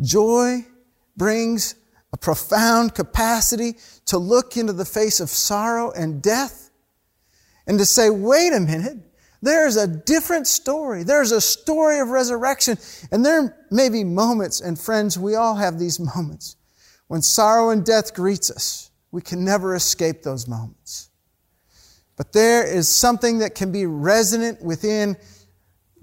Joy 0.00 0.66
brings 1.16 1.74
a 2.12 2.16
profound 2.16 2.94
capacity 2.94 3.76
to 4.06 4.18
look 4.18 4.56
into 4.56 4.72
the 4.72 4.84
face 4.84 5.20
of 5.20 5.30
sorrow 5.30 5.90
and 5.90 6.22
death 6.22 6.61
and 7.72 7.78
to 7.78 7.86
say, 7.86 8.10
wait 8.10 8.52
a 8.52 8.60
minute, 8.60 8.98
there's 9.40 9.76
a 9.76 9.86
different 9.86 10.46
story. 10.46 11.04
There's 11.04 11.32
a 11.32 11.40
story 11.40 12.00
of 12.00 12.10
resurrection. 12.10 12.76
And 13.10 13.24
there 13.24 13.66
may 13.70 13.88
be 13.88 14.04
moments, 14.04 14.60
and 14.60 14.78
friends, 14.78 15.18
we 15.18 15.36
all 15.36 15.54
have 15.54 15.78
these 15.78 15.98
moments 15.98 16.56
when 17.08 17.22
sorrow 17.22 17.70
and 17.70 17.82
death 17.82 18.12
greets 18.12 18.50
us. 18.50 18.90
We 19.10 19.22
can 19.22 19.42
never 19.42 19.74
escape 19.74 20.22
those 20.22 20.46
moments. 20.46 21.08
But 22.16 22.34
there 22.34 22.62
is 22.62 22.90
something 22.90 23.38
that 23.38 23.54
can 23.54 23.72
be 23.72 23.86
resonant 23.86 24.62
within, 24.62 25.16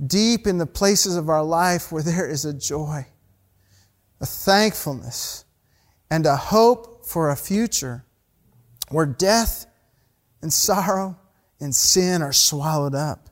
deep 0.07 0.47
in 0.47 0.57
the 0.57 0.65
places 0.65 1.17
of 1.17 1.29
our 1.29 1.43
life 1.43 1.91
where 1.91 2.01
there 2.01 2.27
is 2.27 2.45
a 2.45 2.53
joy, 2.53 3.05
a 4.19 4.25
thankfulness, 4.25 5.45
and 6.09 6.25
a 6.25 6.35
hope 6.35 7.05
for 7.05 7.29
a 7.29 7.35
future 7.35 8.05
where 8.89 9.05
death 9.05 9.67
and 10.41 10.51
sorrow 10.51 11.18
and 11.59 11.73
sin 11.73 12.21
are 12.21 12.33
swallowed 12.33 12.95
up. 12.95 13.29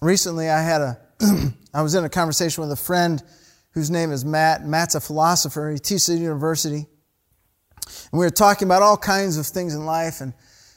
Recently, 0.00 0.50
I 0.50 0.62
had 0.62 0.80
a, 0.80 0.98
I 1.74 1.82
was 1.82 1.94
in 1.94 2.04
a 2.04 2.08
conversation 2.08 2.62
with 2.62 2.72
a 2.72 2.76
friend 2.76 3.22
whose 3.70 3.90
name 3.90 4.12
is 4.12 4.24
Matt. 4.24 4.64
Matt's 4.64 4.94
a 4.94 5.00
philosopher. 5.00 5.70
He 5.70 5.78
teaches 5.78 6.08
at 6.10 6.18
university. 6.18 6.86
And 6.86 8.18
we 8.18 8.20
were 8.20 8.30
talking 8.30 8.66
about 8.66 8.82
all 8.82 8.96
kinds 8.96 9.36
of 9.38 9.46
things 9.46 9.74
in 9.74 9.84
life. 9.86 10.20
And 10.20 10.34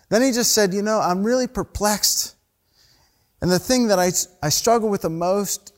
then 0.09 0.21
he 0.21 0.31
just 0.31 0.53
said, 0.53 0.73
You 0.73 0.81
know, 0.81 0.99
I'm 0.99 1.23
really 1.23 1.47
perplexed. 1.47 2.35
And 3.41 3.51
the 3.51 3.59
thing 3.59 3.87
that 3.87 3.99
I, 3.99 4.11
I 4.43 4.49
struggle 4.49 4.89
with 4.89 5.01
the 5.01 5.09
most 5.09 5.73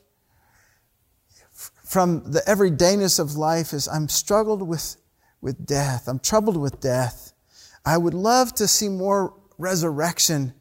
from 1.84 2.32
the 2.32 2.40
everydayness 2.40 3.20
of 3.20 3.36
life 3.36 3.72
is 3.72 3.86
I'm 3.86 4.08
struggled 4.08 4.66
with, 4.66 4.96
with 5.40 5.66
death. 5.66 6.08
I'm 6.08 6.18
troubled 6.18 6.56
with 6.56 6.80
death. 6.80 7.32
I 7.84 7.98
would 7.98 8.14
love 8.14 8.54
to 8.54 8.66
see 8.66 8.88
more 8.88 9.34
resurrection. 9.58 10.54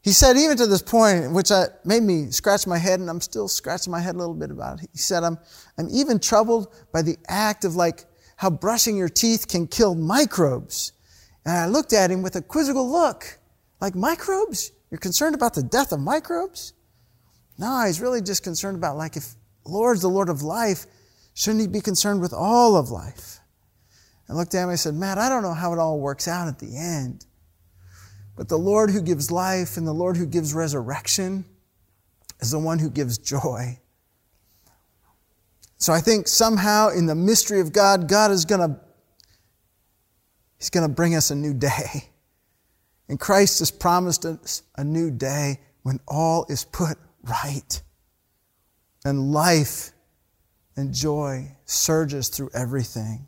He 0.00 0.12
said, 0.12 0.36
even 0.36 0.56
to 0.56 0.66
this 0.66 0.82
point, 0.82 1.32
which 1.32 1.50
I, 1.50 1.66
made 1.84 2.02
me 2.02 2.30
scratch 2.30 2.66
my 2.66 2.78
head, 2.78 3.00
and 3.00 3.10
I'm 3.10 3.20
still 3.20 3.48
scratching 3.48 3.90
my 3.90 4.00
head 4.00 4.14
a 4.14 4.18
little 4.18 4.34
bit 4.34 4.50
about 4.50 4.82
it. 4.82 4.88
He 4.92 4.98
said, 4.98 5.24
I'm, 5.24 5.38
I'm 5.76 5.88
even 5.90 6.18
troubled 6.18 6.74
by 6.92 7.02
the 7.02 7.16
act 7.28 7.64
of 7.64 7.76
like 7.76 8.04
how 8.36 8.50
brushing 8.50 8.96
your 8.96 9.08
teeth 9.08 9.48
can 9.48 9.66
kill 9.66 9.94
microbes. 9.94 10.92
And 11.44 11.56
I 11.56 11.66
looked 11.66 11.92
at 11.92 12.10
him 12.10 12.22
with 12.22 12.36
a 12.36 12.42
quizzical 12.42 12.90
look. 12.90 13.38
Like, 13.80 13.94
microbes? 13.94 14.72
You're 14.90 14.98
concerned 14.98 15.34
about 15.34 15.54
the 15.54 15.62
death 15.62 15.92
of 15.92 16.00
microbes? 16.00 16.72
No, 17.58 17.84
he's 17.84 18.00
really 18.00 18.22
just 18.22 18.44
concerned 18.44 18.76
about 18.76 18.96
like 18.96 19.16
if 19.16 19.34
Lord's 19.66 20.02
the 20.02 20.08
Lord 20.08 20.28
of 20.28 20.42
life, 20.42 20.86
shouldn't 21.34 21.60
he 21.60 21.66
be 21.66 21.80
concerned 21.80 22.20
with 22.20 22.32
all 22.32 22.76
of 22.76 22.90
life? 22.90 23.40
I 24.28 24.34
looked 24.34 24.54
at 24.54 24.58
him 24.58 24.68
and 24.68 24.72
I 24.72 24.76
said, 24.76 24.94
Matt, 24.94 25.18
I 25.18 25.28
don't 25.28 25.42
know 25.42 25.54
how 25.54 25.72
it 25.72 25.78
all 25.78 25.98
works 25.98 26.28
out 26.28 26.48
at 26.48 26.58
the 26.58 26.76
end. 26.76 27.26
But 28.38 28.48
the 28.48 28.56
Lord 28.56 28.90
who 28.90 29.02
gives 29.02 29.32
life 29.32 29.76
and 29.76 29.84
the 29.84 29.92
Lord 29.92 30.16
who 30.16 30.24
gives 30.24 30.54
resurrection 30.54 31.44
is 32.38 32.52
the 32.52 32.58
one 32.60 32.78
who 32.78 32.88
gives 32.88 33.18
joy. 33.18 33.80
So 35.76 35.92
I 35.92 36.00
think 36.00 36.28
somehow 36.28 36.90
in 36.90 37.06
the 37.06 37.16
mystery 37.16 37.58
of 37.58 37.72
God, 37.72 38.08
God 38.08 38.30
is 38.30 38.44
going 38.44 38.60
to 38.60 38.80
He's 40.56 40.70
going 40.70 40.88
to 40.88 40.94
bring 40.94 41.16
us 41.16 41.32
a 41.32 41.34
new 41.34 41.52
day. 41.52 42.10
And 43.08 43.18
Christ 43.18 43.58
has 43.58 43.72
promised 43.72 44.24
us 44.24 44.62
a 44.76 44.84
new 44.84 45.10
day 45.10 45.58
when 45.82 45.98
all 46.06 46.46
is 46.48 46.62
put 46.62 46.96
right 47.24 47.82
and 49.04 49.32
life 49.32 49.90
and 50.76 50.94
joy 50.94 51.56
surges 51.64 52.28
through 52.28 52.50
everything. 52.54 53.26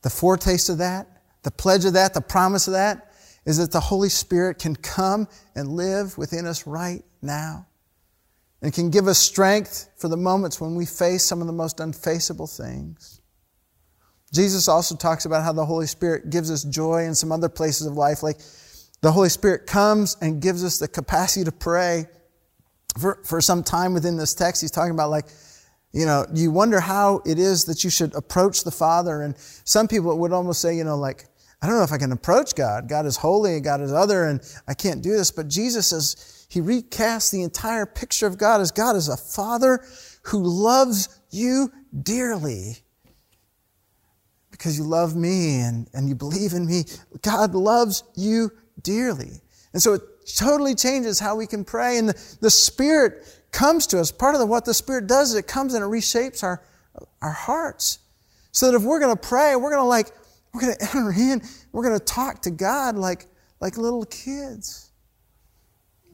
The 0.00 0.10
foretaste 0.10 0.70
of 0.70 0.78
that, 0.78 1.06
the 1.42 1.50
pledge 1.50 1.84
of 1.84 1.94
that, 1.94 2.14
the 2.14 2.20
promise 2.22 2.66
of 2.66 2.74
that 2.74 3.05
is 3.46 3.58
that 3.58 3.72
the 3.72 3.80
Holy 3.80 4.08
Spirit 4.08 4.58
can 4.58 4.76
come 4.76 5.28
and 5.54 5.68
live 5.68 6.18
within 6.18 6.46
us 6.46 6.66
right 6.66 7.02
now 7.22 7.66
and 8.60 8.72
can 8.74 8.90
give 8.90 9.06
us 9.06 9.18
strength 9.18 9.88
for 9.96 10.08
the 10.08 10.16
moments 10.16 10.60
when 10.60 10.74
we 10.74 10.84
face 10.84 11.22
some 11.22 11.40
of 11.40 11.46
the 11.46 11.52
most 11.52 11.78
unfaceable 11.78 12.48
things. 12.48 13.20
Jesus 14.34 14.66
also 14.68 14.96
talks 14.96 15.24
about 15.24 15.44
how 15.44 15.52
the 15.52 15.64
Holy 15.64 15.86
Spirit 15.86 16.30
gives 16.30 16.50
us 16.50 16.64
joy 16.64 17.04
in 17.04 17.14
some 17.14 17.30
other 17.30 17.48
places 17.48 17.86
of 17.86 17.94
life, 17.94 18.22
like 18.22 18.38
the 19.00 19.12
Holy 19.12 19.28
Spirit 19.28 19.66
comes 19.66 20.16
and 20.20 20.42
gives 20.42 20.64
us 20.64 20.78
the 20.78 20.88
capacity 20.88 21.44
to 21.44 21.52
pray 21.52 22.06
for, 22.98 23.20
for 23.24 23.40
some 23.40 23.62
time 23.62 23.94
within 23.94 24.16
this 24.16 24.34
text, 24.34 24.60
he's 24.60 24.70
talking 24.70 24.92
about 24.92 25.10
like, 25.10 25.26
you 25.92 26.04
know, 26.04 26.26
you 26.34 26.50
wonder 26.50 26.80
how 26.80 27.22
it 27.24 27.38
is 27.38 27.64
that 27.66 27.84
you 27.84 27.90
should 27.90 28.14
approach 28.14 28.64
the 28.64 28.70
Father. 28.70 29.22
And 29.22 29.36
some 29.38 29.88
people 29.88 30.18
would 30.18 30.32
almost 30.32 30.60
say, 30.60 30.76
you 30.76 30.84
know, 30.84 30.96
like, 30.96 31.26
I 31.62 31.66
don't 31.66 31.76
know 31.76 31.84
if 31.84 31.92
I 31.92 31.98
can 31.98 32.12
approach 32.12 32.54
God. 32.54 32.88
God 32.88 33.06
is 33.06 33.16
holy 33.16 33.54
and 33.54 33.64
God 33.64 33.80
is 33.80 33.92
other 33.92 34.24
and 34.24 34.40
I 34.68 34.74
can't 34.74 35.02
do 35.02 35.12
this. 35.12 35.30
But 35.30 35.48
Jesus 35.48 35.88
says, 35.88 36.46
he 36.48 36.60
recasts 36.60 37.30
the 37.30 37.42
entire 37.42 37.86
picture 37.86 38.26
of 38.26 38.38
God 38.38 38.60
as 38.60 38.70
God 38.70 38.94
is 38.94 39.08
a 39.08 39.16
Father 39.16 39.84
who 40.22 40.42
loves 40.42 41.20
you 41.30 41.72
dearly 42.02 42.78
because 44.50 44.78
you 44.78 44.84
love 44.84 45.16
me 45.16 45.60
and, 45.60 45.88
and 45.92 46.08
you 46.08 46.14
believe 46.14 46.52
in 46.52 46.66
me. 46.66 46.84
God 47.22 47.54
loves 47.54 48.04
you 48.14 48.50
dearly. 48.82 49.40
And 49.72 49.82
so 49.82 49.94
it 49.94 50.02
totally 50.36 50.74
changes 50.74 51.20
how 51.20 51.36
we 51.36 51.46
can 51.46 51.64
pray. 51.64 51.98
And 51.98 52.08
the, 52.08 52.36
the 52.40 52.50
Spirit 52.50 53.26
comes 53.52 53.86
to 53.88 54.00
us. 54.00 54.10
Part 54.10 54.34
of 54.34 54.40
the, 54.40 54.46
what 54.46 54.64
the 54.64 54.74
Spirit 54.74 55.06
does 55.06 55.30
is 55.30 55.36
it 55.36 55.46
comes 55.46 55.74
and 55.74 55.84
it 55.84 55.88
reshapes 55.88 56.42
our, 56.42 56.62
our 57.20 57.32
hearts. 57.32 57.98
So 58.52 58.70
that 58.70 58.76
if 58.76 58.82
we're 58.82 59.00
going 59.00 59.14
to 59.14 59.20
pray, 59.20 59.54
we're 59.56 59.70
going 59.70 59.82
to 59.82 59.88
like, 59.88 60.10
we're 60.56 60.62
going 60.62 60.74
to 60.78 60.82
enter 60.82 61.12
in, 61.12 61.42
we're 61.72 61.84
going 61.84 61.98
to 61.98 62.04
talk 62.04 62.42
to 62.42 62.50
God 62.50 62.96
like, 62.96 63.26
like 63.60 63.76
little 63.76 64.04
kids. 64.06 64.90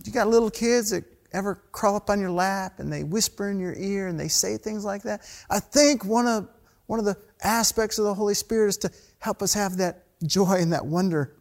You 0.04 0.12
got 0.12 0.28
little 0.28 0.50
kids 0.50 0.90
that 0.90 1.04
ever 1.32 1.62
crawl 1.72 1.96
up 1.96 2.10
on 2.10 2.20
your 2.20 2.30
lap 2.30 2.78
and 2.78 2.92
they 2.92 3.04
whisper 3.04 3.50
in 3.50 3.58
your 3.58 3.74
ear 3.74 4.08
and 4.08 4.18
they 4.18 4.28
say 4.28 4.56
things 4.56 4.84
like 4.84 5.02
that? 5.04 5.22
I 5.48 5.60
think 5.60 6.04
one 6.04 6.26
of, 6.26 6.48
one 6.86 6.98
of 6.98 7.04
the 7.04 7.16
aspects 7.42 7.98
of 7.98 8.04
the 8.04 8.14
Holy 8.14 8.34
Spirit 8.34 8.68
is 8.68 8.76
to 8.78 8.90
help 9.18 9.42
us 9.42 9.54
have 9.54 9.76
that 9.78 10.04
joy 10.24 10.56
and 10.58 10.72
that 10.72 10.84
wonder 10.84 11.36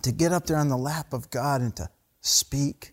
to 0.00 0.10
get 0.10 0.32
up 0.32 0.46
there 0.46 0.56
on 0.56 0.68
the 0.68 0.76
lap 0.76 1.12
of 1.12 1.30
God 1.30 1.60
and 1.60 1.76
to 1.76 1.88
speak 2.22 2.92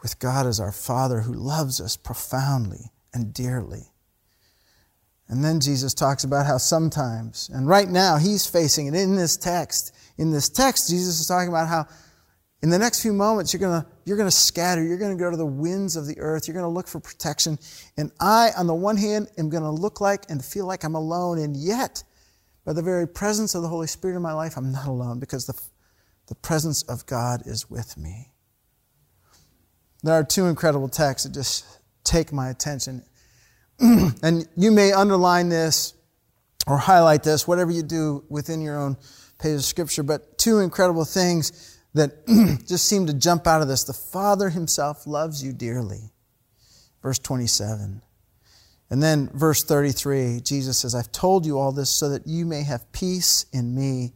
with 0.00 0.18
God 0.18 0.46
as 0.46 0.60
our 0.60 0.72
Father 0.72 1.22
who 1.22 1.32
loves 1.32 1.80
us 1.80 1.96
profoundly 1.96 2.92
and 3.12 3.34
dearly. 3.34 3.91
And 5.32 5.42
then 5.42 5.60
Jesus 5.60 5.94
talks 5.94 6.24
about 6.24 6.44
how 6.44 6.58
sometimes, 6.58 7.48
and 7.54 7.66
right 7.66 7.88
now 7.88 8.18
he's 8.18 8.46
facing 8.46 8.86
it 8.88 8.94
in 8.94 9.16
this 9.16 9.38
text. 9.38 9.94
In 10.18 10.30
this 10.30 10.50
text, 10.50 10.90
Jesus 10.90 11.20
is 11.20 11.26
talking 11.26 11.48
about 11.48 11.68
how 11.68 11.86
in 12.62 12.68
the 12.68 12.78
next 12.78 13.00
few 13.00 13.14
moments 13.14 13.50
you're 13.50 13.60
gonna, 13.60 13.86
you're 14.04 14.18
gonna 14.18 14.30
scatter, 14.30 14.84
you're 14.84 14.98
gonna 14.98 15.16
go 15.16 15.30
to 15.30 15.36
the 15.38 15.46
winds 15.46 15.96
of 15.96 16.06
the 16.06 16.18
earth, 16.18 16.46
you're 16.46 16.54
gonna 16.54 16.68
look 16.68 16.86
for 16.86 17.00
protection. 17.00 17.58
And 17.96 18.12
I, 18.20 18.50
on 18.58 18.66
the 18.66 18.74
one 18.74 18.98
hand, 18.98 19.28
am 19.38 19.48
gonna 19.48 19.72
look 19.72 20.02
like 20.02 20.26
and 20.28 20.44
feel 20.44 20.66
like 20.66 20.84
I'm 20.84 20.96
alone, 20.96 21.38
and 21.38 21.56
yet 21.56 22.04
by 22.66 22.74
the 22.74 22.82
very 22.82 23.08
presence 23.08 23.54
of 23.54 23.62
the 23.62 23.68
Holy 23.68 23.86
Spirit 23.86 24.16
in 24.16 24.22
my 24.22 24.34
life, 24.34 24.58
I'm 24.58 24.70
not 24.70 24.86
alone 24.86 25.18
because 25.18 25.46
the, 25.46 25.58
the 26.26 26.34
presence 26.34 26.82
of 26.82 27.06
God 27.06 27.46
is 27.46 27.70
with 27.70 27.96
me. 27.96 28.34
There 30.02 30.12
are 30.12 30.24
two 30.24 30.44
incredible 30.44 30.90
texts 30.90 31.26
that 31.26 31.32
just 31.32 31.64
take 32.04 32.34
my 32.34 32.50
attention. 32.50 33.02
and 34.22 34.48
you 34.56 34.70
may 34.70 34.92
underline 34.92 35.48
this 35.48 35.94
or 36.66 36.78
highlight 36.78 37.22
this, 37.22 37.46
whatever 37.48 37.70
you 37.70 37.82
do 37.82 38.24
within 38.28 38.60
your 38.60 38.78
own 38.78 38.96
page 39.38 39.54
of 39.56 39.64
Scripture, 39.64 40.02
but 40.02 40.38
two 40.38 40.60
incredible 40.60 41.04
things 41.04 41.78
that 41.94 42.26
just 42.66 42.86
seem 42.86 43.06
to 43.06 43.14
jump 43.14 43.46
out 43.46 43.62
of 43.62 43.68
this. 43.68 43.84
The 43.84 43.92
Father 43.92 44.50
Himself 44.50 45.06
loves 45.06 45.42
you 45.42 45.52
dearly. 45.52 46.12
Verse 47.02 47.18
27. 47.18 48.02
And 48.90 49.02
then 49.02 49.30
verse 49.32 49.64
33, 49.64 50.40
Jesus 50.40 50.78
says, 50.78 50.94
I've 50.94 51.10
told 51.12 51.46
you 51.46 51.58
all 51.58 51.72
this 51.72 51.90
so 51.90 52.10
that 52.10 52.26
you 52.26 52.44
may 52.44 52.62
have 52.62 52.90
peace 52.92 53.46
in 53.52 53.74
me. 53.74 54.12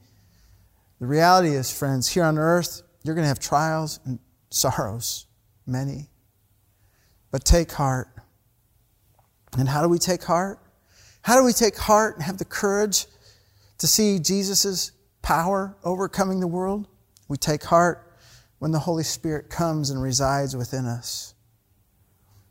The 1.00 1.06
reality 1.06 1.48
is, 1.48 1.70
friends, 1.76 2.08
here 2.08 2.24
on 2.24 2.38
earth, 2.38 2.82
You're 3.02 3.14
going 3.14 3.24
to 3.24 3.28
have 3.28 3.38
trials 3.38 4.00
and 4.04 4.18
sorrows, 4.50 5.26
many. 5.66 6.08
But 7.30 7.44
take 7.44 7.72
heart. 7.72 8.08
And 9.56 9.68
how 9.68 9.82
do 9.82 9.88
we 9.88 9.98
take 9.98 10.22
heart? 10.24 10.60
How 11.22 11.36
do 11.36 11.44
we 11.44 11.52
take 11.52 11.76
heart 11.76 12.16
and 12.16 12.24
have 12.24 12.38
the 12.38 12.44
courage 12.44 13.06
to 13.78 13.86
see 13.86 14.18
Jesus' 14.18 14.92
power 15.22 15.76
overcoming 15.82 16.40
the 16.40 16.46
world? 16.46 16.86
We 17.28 17.36
take 17.36 17.64
heart 17.64 18.16
when 18.58 18.70
the 18.70 18.78
Holy 18.78 19.02
Spirit 19.02 19.50
comes 19.50 19.90
and 19.90 20.00
resides 20.00 20.56
within 20.56 20.86
us. 20.86 21.34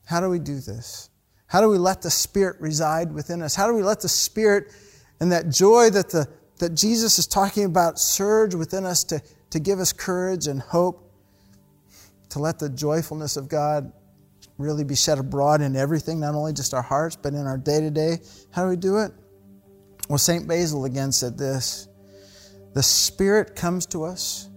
How 0.06 0.20
do 0.20 0.30
we 0.30 0.40
do 0.40 0.60
this? 0.60 1.10
How 1.48 1.62
do 1.62 1.70
we 1.70 1.78
let 1.78 2.02
the 2.02 2.12
Spirit 2.12 2.60
reside 2.60 3.14
within 3.14 3.42
us? 3.42 3.56
How 3.56 3.68
do 3.68 3.74
we 3.74 3.84
let 3.84 4.02
the 4.02 4.10
Spirit 4.10 4.74
and 5.20 5.32
that 5.32 5.50
joy 5.50 5.90
that, 5.92 6.10
the, 6.10 6.28
that 6.58 6.76
Jesus 6.76 7.18
is 7.18 7.28
talking 7.28 7.66
about 7.66 8.00
surge 8.00 8.56
within 8.56 8.86
us 8.86 9.04
to, 9.06 9.22
to 9.52 9.60
give 9.60 9.80
us 9.80 9.94
courage 9.94 10.48
and 10.48 10.60
hope, 10.60 11.12
to 12.30 12.40
let 12.40 12.60
the 12.60 12.70
joyfulness 12.70 13.38
of 13.38 13.48
God 13.48 13.92
really 14.58 14.84
be 14.84 14.96
shed 14.96 15.18
abroad 15.18 15.62
in 15.62 15.76
everything, 15.76 16.20
not 16.20 16.36
only 16.36 16.54
just 16.54 16.74
our 16.74 16.82
hearts, 16.82 17.16
but 17.16 17.34
in 17.34 17.46
our 17.46 17.58
day 17.58 17.82
to 17.82 17.92
day? 17.92 18.20
How 18.52 18.64
do 18.64 18.70
we 18.70 18.76
do 18.76 18.98
it? 18.98 19.12
Well, 20.08 20.18
St. 20.18 20.48
Basil 20.48 20.86
again 20.86 21.12
said 21.12 21.38
this 21.38 21.88
The 22.74 22.84
Spirit 22.84 23.56
comes 23.56 23.86
to 23.88 24.04
us 24.04 24.50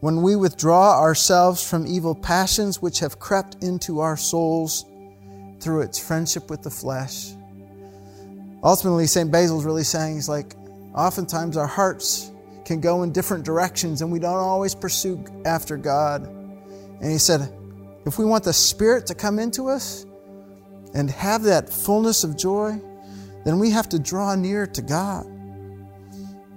when 0.00 0.22
we 0.22 0.36
withdraw 0.36 1.00
ourselves 1.00 1.68
from 1.68 1.86
evil 1.86 2.14
passions 2.14 2.82
which 2.82 3.00
have 3.00 3.18
crept 3.18 3.62
into 3.62 4.00
our 4.00 4.16
souls 4.16 4.84
through 5.60 5.80
its 5.80 5.98
friendship 5.98 6.50
with 6.50 6.62
the 6.62 6.70
flesh. 6.70 7.32
Ultimately, 8.62 9.06
St. 9.06 9.30
Basil's 9.30 9.64
really 9.64 9.84
saying, 9.84 10.16
he's 10.16 10.28
like, 10.28 10.54
oftentimes 10.94 11.56
our 11.56 11.66
hearts 11.66 12.30
can 12.64 12.80
go 12.80 13.02
in 13.02 13.12
different 13.12 13.44
directions 13.44 14.02
and 14.02 14.10
we 14.10 14.18
don't 14.18 14.34
always 14.34 14.74
pursue 14.74 15.24
after 15.44 15.76
God. 15.76 16.26
And 16.26 17.10
he 17.10 17.18
said, 17.18 17.52
if 18.06 18.18
we 18.18 18.24
want 18.24 18.44
the 18.44 18.52
Spirit 18.52 19.06
to 19.06 19.14
come 19.14 19.38
into 19.38 19.68
us 19.68 20.06
and 20.94 21.10
have 21.10 21.42
that 21.42 21.68
fullness 21.68 22.22
of 22.22 22.36
joy, 22.36 22.80
then 23.44 23.58
we 23.58 23.70
have 23.70 23.88
to 23.90 23.98
draw 23.98 24.34
near 24.36 24.66
to 24.66 24.80
God. 24.80 25.26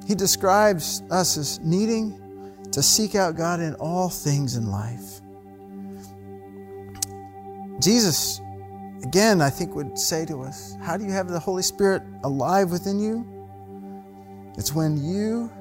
He 0.08 0.16
describes 0.16 1.02
us 1.12 1.38
as 1.38 1.60
needing 1.60 2.20
to 2.72 2.84
seek 2.84 3.16
out 3.16 3.36
God 3.36 3.60
in 3.60 3.74
all 3.76 4.10
things 4.10 4.56
in 4.56 4.72
life. 4.72 5.22
Jesus, 7.82 8.42
again, 9.04 9.42
I 9.42 9.50
think 9.50 9.76
would 9.76 9.98
say 9.98 10.26
to 10.26 10.42
us, 10.42 10.76
How 10.82 10.98
do 10.98 11.04
you 11.04 11.12
have 11.12 11.30
the 11.30 11.40
Holy 11.40 11.64
Spirit 11.64 12.04
alive 12.24 12.72
within 12.72 13.00
you? 13.00 13.26
It's 14.58 14.74
when 14.74 14.98
you 14.98 15.52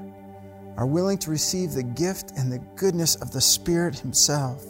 are 0.76 0.86
willing 0.86 1.18
to 1.18 1.30
receive 1.30 1.72
the 1.72 1.82
gift 1.82 2.32
and 2.36 2.52
the 2.52 2.58
goodness 2.76 3.16
of 3.16 3.32
the 3.32 3.40
Spirit 3.40 3.98
Himself. 3.98 4.64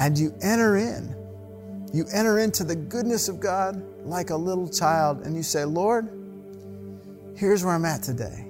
And 0.00 0.18
you 0.18 0.34
enter 0.42 0.76
in. 0.76 1.14
You 1.92 2.06
enter 2.12 2.38
into 2.38 2.64
the 2.64 2.76
goodness 2.76 3.28
of 3.28 3.38
God 3.38 3.82
like 4.04 4.30
a 4.30 4.36
little 4.36 4.68
child, 4.68 5.22
and 5.26 5.36
you 5.36 5.42
say, 5.42 5.64
Lord, 5.64 6.08
here's 7.36 7.64
where 7.64 7.74
I'm 7.74 7.84
at 7.84 8.02
today. 8.02 8.46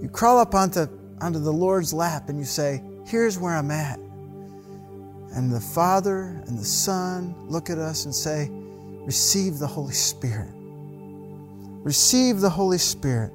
You 0.00 0.08
crawl 0.08 0.38
up 0.38 0.54
onto 0.54 0.86
onto 1.20 1.38
the 1.38 1.52
Lord's 1.52 1.92
lap 1.92 2.28
and 2.28 2.38
you 2.38 2.44
say, 2.44 2.82
Here's 3.06 3.38
where 3.38 3.54
I'm 3.54 3.70
at. 3.70 3.98
And 3.98 5.52
the 5.52 5.60
Father 5.60 6.42
and 6.46 6.58
the 6.58 6.64
Son 6.64 7.34
look 7.48 7.70
at 7.70 7.78
us 7.78 8.04
and 8.04 8.14
say, 8.14 8.48
Receive 8.50 9.58
the 9.58 9.66
Holy 9.66 9.94
Spirit. 9.94 10.50
Receive 11.84 12.40
the 12.40 12.50
Holy 12.50 12.78
Spirit. 12.78 13.30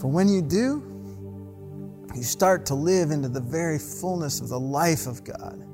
For 0.00 0.06
when 0.06 0.28
you 0.28 0.40
do, 0.40 0.84
you 2.14 2.22
start 2.22 2.64
to 2.66 2.74
live 2.74 3.10
into 3.10 3.28
the 3.28 3.40
very 3.40 3.78
fullness 3.78 4.40
of 4.40 4.48
the 4.48 4.60
life 4.60 5.06
of 5.06 5.24
God. 5.24 5.67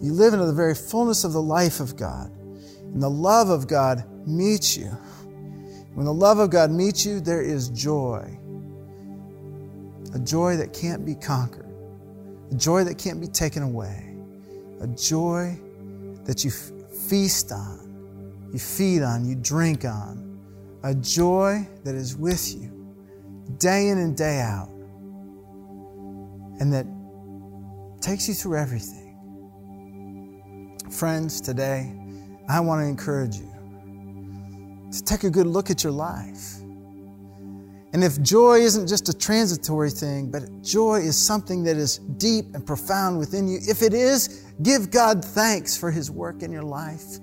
You 0.00 0.12
live 0.12 0.32
into 0.32 0.46
the 0.46 0.52
very 0.52 0.74
fullness 0.74 1.24
of 1.24 1.32
the 1.32 1.42
life 1.42 1.80
of 1.80 1.96
God. 1.96 2.30
And 2.92 3.02
the 3.02 3.10
love 3.10 3.50
of 3.50 3.66
God 3.66 4.04
meets 4.26 4.76
you. 4.76 4.88
When 5.94 6.06
the 6.06 6.14
love 6.14 6.38
of 6.38 6.50
God 6.50 6.70
meets 6.70 7.04
you, 7.04 7.20
there 7.20 7.42
is 7.42 7.68
joy 7.70 8.38
a 10.14 10.18
joy 10.18 10.56
that 10.56 10.72
can't 10.72 11.04
be 11.04 11.14
conquered, 11.14 11.68
a 12.50 12.54
joy 12.54 12.84
that 12.84 12.98
can't 12.98 13.20
be 13.20 13.26
taken 13.26 13.62
away, 13.62 14.16
a 14.80 14.86
joy 14.86 15.58
that 16.24 16.44
you 16.44 16.50
feast 16.50 17.52
on, 17.52 18.50
you 18.52 18.58
feed 18.58 19.02
on, 19.02 19.28
you 19.28 19.34
drink 19.34 19.84
on, 19.84 20.40
a 20.82 20.94
joy 20.94 21.68
that 21.84 21.94
is 21.94 22.16
with 22.16 22.54
you 22.54 22.74
day 23.58 23.88
in 23.88 23.98
and 23.98 24.16
day 24.16 24.40
out, 24.40 24.68
and 26.60 26.72
that 26.72 26.86
takes 28.00 28.28
you 28.28 28.34
through 28.34 28.56
everything. 28.56 29.07
Friends, 30.90 31.40
today, 31.40 31.92
I 32.48 32.60
want 32.60 32.80
to 32.82 32.86
encourage 32.86 33.36
you 33.36 33.52
to 34.90 35.02
take 35.04 35.24
a 35.24 35.30
good 35.30 35.46
look 35.46 35.70
at 35.70 35.84
your 35.84 35.92
life 35.92 36.58
and 37.92 38.04
if 38.04 38.20
joy 38.20 38.58
isn't 38.58 38.86
just 38.86 39.08
a 39.08 39.14
transitory 39.16 39.90
thing, 39.90 40.30
but 40.30 40.62
joy 40.62 40.96
is 40.96 41.16
something 41.16 41.64
that 41.64 41.76
is 41.76 41.98
deep 41.98 42.54
and 42.54 42.66
profound 42.66 43.18
within 43.18 43.48
you, 43.48 43.58
if 43.66 43.82
it 43.82 43.94
is, 43.94 44.44
give 44.62 44.90
God 44.90 45.24
thanks 45.24 45.76
for 45.76 45.90
His 45.90 46.10
work 46.10 46.42
in 46.42 46.52
your 46.52 46.62
life. 46.62 47.16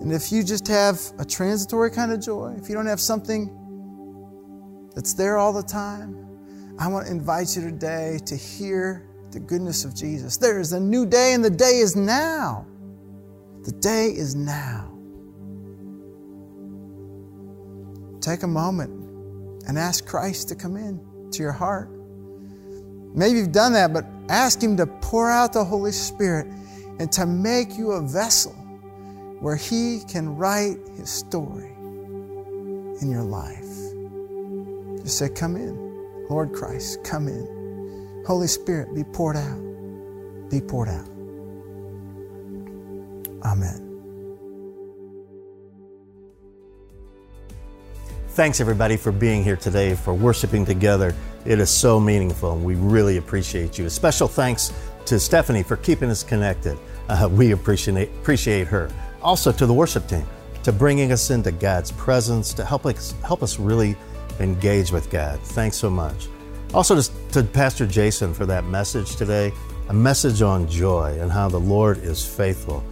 And 0.00 0.12
if 0.12 0.30
you 0.30 0.44
just 0.44 0.68
have 0.68 1.00
a 1.18 1.24
transitory 1.24 1.90
kind 1.90 2.12
of 2.12 2.20
joy, 2.20 2.56
if 2.58 2.68
you 2.68 2.74
don't 2.74 2.86
have 2.86 3.00
something 3.00 3.50
that's 4.94 5.14
there 5.14 5.38
all 5.38 5.52
the 5.52 5.62
time, 5.62 6.26
I 6.78 6.86
want 6.86 7.06
to 7.06 7.12
invite 7.12 7.56
you 7.56 7.62
today 7.62 8.20
to 8.26 8.36
hear 8.36 9.07
the 9.30 9.40
goodness 9.40 9.84
of 9.84 9.94
Jesus. 9.94 10.36
There 10.36 10.58
is 10.60 10.72
a 10.72 10.80
new 10.80 11.06
day, 11.06 11.34
and 11.34 11.44
the 11.44 11.50
day 11.50 11.78
is 11.78 11.96
now. 11.96 12.66
The 13.64 13.72
day 13.72 14.06
is 14.06 14.34
now. 14.34 14.90
Take 18.20 18.42
a 18.42 18.46
moment 18.46 18.90
and 19.68 19.78
ask 19.78 20.06
Christ 20.06 20.48
to 20.48 20.54
come 20.54 20.76
in 20.76 21.00
to 21.32 21.42
your 21.42 21.52
heart. 21.52 21.90
Maybe 23.14 23.38
you've 23.38 23.52
done 23.52 23.72
that, 23.74 23.92
but 23.92 24.04
ask 24.28 24.62
Him 24.62 24.76
to 24.76 24.86
pour 24.86 25.30
out 25.30 25.52
the 25.52 25.64
Holy 25.64 25.92
Spirit 25.92 26.46
and 26.98 27.10
to 27.12 27.26
make 27.26 27.76
you 27.76 27.92
a 27.92 28.02
vessel 28.02 28.52
where 29.40 29.56
He 29.56 30.00
can 30.08 30.36
write 30.36 30.78
His 30.96 31.10
story 31.10 31.70
in 33.00 33.10
your 33.10 33.22
life. 33.22 33.64
Just 35.02 35.18
say, 35.18 35.28
Come 35.28 35.56
in. 35.56 35.88
Lord 36.28 36.52
Christ, 36.52 37.02
come 37.04 37.28
in. 37.28 37.57
Holy 38.28 38.46
Spirit, 38.46 38.94
be 38.94 39.04
poured 39.04 39.36
out. 39.36 40.50
Be 40.50 40.60
poured 40.60 40.90
out. 40.90 41.08
Amen. 43.42 43.86
Thanks, 48.28 48.60
everybody, 48.60 48.98
for 48.98 49.12
being 49.12 49.42
here 49.42 49.56
today, 49.56 49.94
for 49.94 50.12
worshiping 50.12 50.66
together. 50.66 51.14
It 51.46 51.58
is 51.58 51.70
so 51.70 51.98
meaningful, 51.98 52.52
and 52.52 52.62
we 52.62 52.74
really 52.74 53.16
appreciate 53.16 53.78
you. 53.78 53.86
A 53.86 53.90
special 53.90 54.28
thanks 54.28 54.74
to 55.06 55.18
Stephanie 55.18 55.62
for 55.62 55.78
keeping 55.78 56.10
us 56.10 56.22
connected. 56.22 56.78
Uh, 57.08 57.30
we 57.32 57.52
appreciate, 57.52 58.10
appreciate 58.20 58.66
her. 58.66 58.90
Also, 59.22 59.50
to 59.52 59.64
the 59.64 59.72
worship 59.72 60.06
team, 60.06 60.26
to 60.64 60.70
bringing 60.70 61.12
us 61.12 61.30
into 61.30 61.50
God's 61.50 61.92
presence, 61.92 62.52
to 62.52 62.62
help 62.66 62.84
us, 62.84 63.14
help 63.24 63.42
us 63.42 63.58
really 63.58 63.96
engage 64.38 64.92
with 64.92 65.08
God. 65.08 65.40
Thanks 65.40 65.78
so 65.78 65.88
much. 65.88 66.28
Also, 66.74 67.00
to, 67.00 67.10
to 67.32 67.42
Pastor 67.42 67.86
Jason 67.86 68.34
for 68.34 68.44
that 68.46 68.64
message 68.64 69.16
today, 69.16 69.52
a 69.88 69.94
message 69.94 70.42
on 70.42 70.68
joy 70.68 71.18
and 71.20 71.32
how 71.32 71.48
the 71.48 71.58
Lord 71.58 71.98
is 71.98 72.24
faithful. 72.24 72.84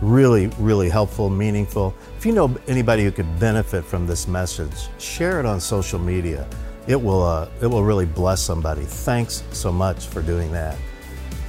Really, 0.00 0.48
really 0.58 0.88
helpful, 0.88 1.30
meaningful. 1.30 1.94
If 2.18 2.26
you 2.26 2.32
know 2.32 2.56
anybody 2.66 3.04
who 3.04 3.12
could 3.12 3.38
benefit 3.38 3.84
from 3.84 4.06
this 4.06 4.26
message, 4.26 4.88
share 4.98 5.38
it 5.38 5.46
on 5.46 5.60
social 5.60 5.98
media. 5.98 6.48
It 6.88 7.00
will, 7.00 7.22
uh, 7.22 7.48
it 7.62 7.66
will 7.66 7.84
really 7.84 8.06
bless 8.06 8.42
somebody. 8.42 8.82
Thanks 8.82 9.44
so 9.52 9.70
much 9.70 10.06
for 10.06 10.22
doing 10.22 10.50
that. 10.52 10.76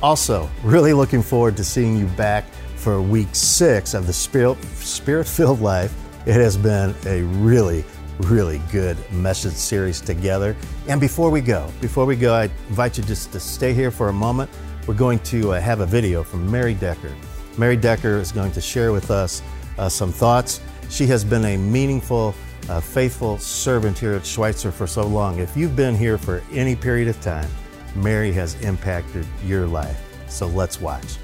Also, 0.04 0.50
really 0.64 0.94
looking 0.94 1.24
forward 1.24 1.58
to 1.58 1.64
seeing 1.64 1.98
you 1.98 2.06
back 2.08 2.46
for 2.76 3.02
week 3.02 3.34
six 3.34 3.94
of 3.94 4.06
the 4.06 4.14
Spirit 4.14 5.28
filled 5.28 5.62
life. 5.62 5.94
It 6.26 6.34
has 6.34 6.58
been 6.58 6.94
a 7.06 7.24
really, 7.24 7.86
really 8.22 8.62
good 8.72 8.98
message 9.12 9.54
series 9.54 10.02
together. 10.02 10.56
And 10.88 11.00
before 11.00 11.30
we 11.30 11.42
go, 11.42 11.72
before 11.82 12.06
we 12.06 12.16
go, 12.16 12.34
I 12.34 12.44
invite 12.70 12.98
you 12.98 13.04
just 13.04 13.32
to 13.34 13.40
stay 13.40 13.74
here 13.74 13.92
for 13.92 14.10
a 14.10 14.14
moment. 14.14 14.50
We're 14.88 14.94
going 14.94 15.20
to 15.20 15.54
uh, 15.54 15.62
have 15.62 15.82
a 15.82 15.86
video 15.86 16.24
from 16.24 16.50
Mary 16.50 16.74
Decker. 16.74 17.16
Mary 17.58 17.76
Decker 17.76 18.18
is 18.18 18.32
going 18.32 18.52
to 18.54 18.62
share 18.62 18.92
with 18.92 19.12
us 19.12 19.42
uh, 19.78 19.90
some 19.90 20.12
thoughts. 20.12 20.62
She 20.90 21.06
has 21.08 21.24
been 21.24 21.46
a 21.46 21.58
meaningful, 21.58 22.34
uh, 22.70 22.80
faithful 22.80 23.38
servant 23.38 23.98
here 23.98 24.14
at 24.14 24.26
Schweitzer 24.26 24.72
for 24.72 24.88
so 24.88 25.06
long. 25.06 25.40
If 25.40 25.56
you've 25.56 25.76
been 25.76 25.96
here 25.96 26.18
for 26.18 26.44
any 26.52 26.76
period 26.76 27.08
of 27.08 27.20
time, 27.22 27.50
Mary 27.96 28.32
has 28.34 28.60
impacted 28.62 29.26
your 29.46 29.68
life. 29.68 30.00
So 30.28 30.48
let's 30.48 30.80
watch. 30.80 31.18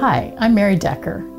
Hi, 0.00 0.34
I'm 0.38 0.54
Mary 0.54 0.74
Decker. 0.74 1.31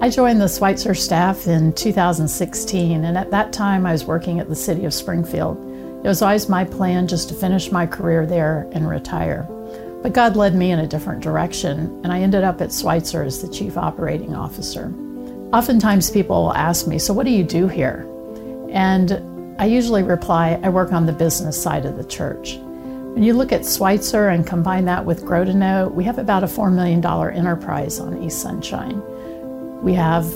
I 0.00 0.10
joined 0.10 0.40
the 0.40 0.46
Schweitzer 0.46 0.94
staff 0.94 1.48
in 1.48 1.72
2016, 1.72 3.04
and 3.04 3.18
at 3.18 3.32
that 3.32 3.52
time 3.52 3.84
I 3.84 3.90
was 3.90 4.04
working 4.04 4.38
at 4.38 4.48
the 4.48 4.54
City 4.54 4.84
of 4.84 4.94
Springfield. 4.94 5.58
It 6.04 6.08
was 6.08 6.22
always 6.22 6.48
my 6.48 6.64
plan 6.64 7.08
just 7.08 7.28
to 7.30 7.34
finish 7.34 7.72
my 7.72 7.84
career 7.84 8.24
there 8.24 8.68
and 8.70 8.88
retire. 8.88 9.42
But 10.00 10.12
God 10.12 10.36
led 10.36 10.54
me 10.54 10.70
in 10.70 10.78
a 10.78 10.86
different 10.86 11.20
direction, 11.20 12.00
and 12.04 12.12
I 12.12 12.20
ended 12.20 12.44
up 12.44 12.60
at 12.60 12.72
Schweitzer 12.72 13.24
as 13.24 13.42
the 13.42 13.52
Chief 13.52 13.76
Operating 13.76 14.36
Officer. 14.36 14.94
Oftentimes 15.52 16.12
people 16.12 16.44
will 16.44 16.54
ask 16.54 16.86
me, 16.86 17.00
So 17.00 17.12
what 17.12 17.26
do 17.26 17.32
you 17.32 17.42
do 17.42 17.66
here? 17.66 18.06
And 18.70 19.56
I 19.60 19.64
usually 19.64 20.04
reply, 20.04 20.60
I 20.62 20.68
work 20.68 20.92
on 20.92 21.06
the 21.06 21.12
business 21.12 21.60
side 21.60 21.84
of 21.84 21.96
the 21.96 22.04
church. 22.04 22.54
When 22.54 23.24
you 23.24 23.34
look 23.34 23.50
at 23.50 23.66
Schweitzer 23.66 24.28
and 24.28 24.46
combine 24.46 24.84
that 24.84 25.04
with 25.04 25.26
Grow 25.26 25.44
to 25.44 25.52
Know, 25.52 25.88
we 25.88 26.04
have 26.04 26.18
about 26.18 26.44
a 26.44 26.46
$4 26.46 26.72
million 26.72 27.04
enterprise 27.04 27.98
on 27.98 28.22
East 28.22 28.40
Sunshine. 28.40 29.02
We 29.82 29.94
have 29.94 30.26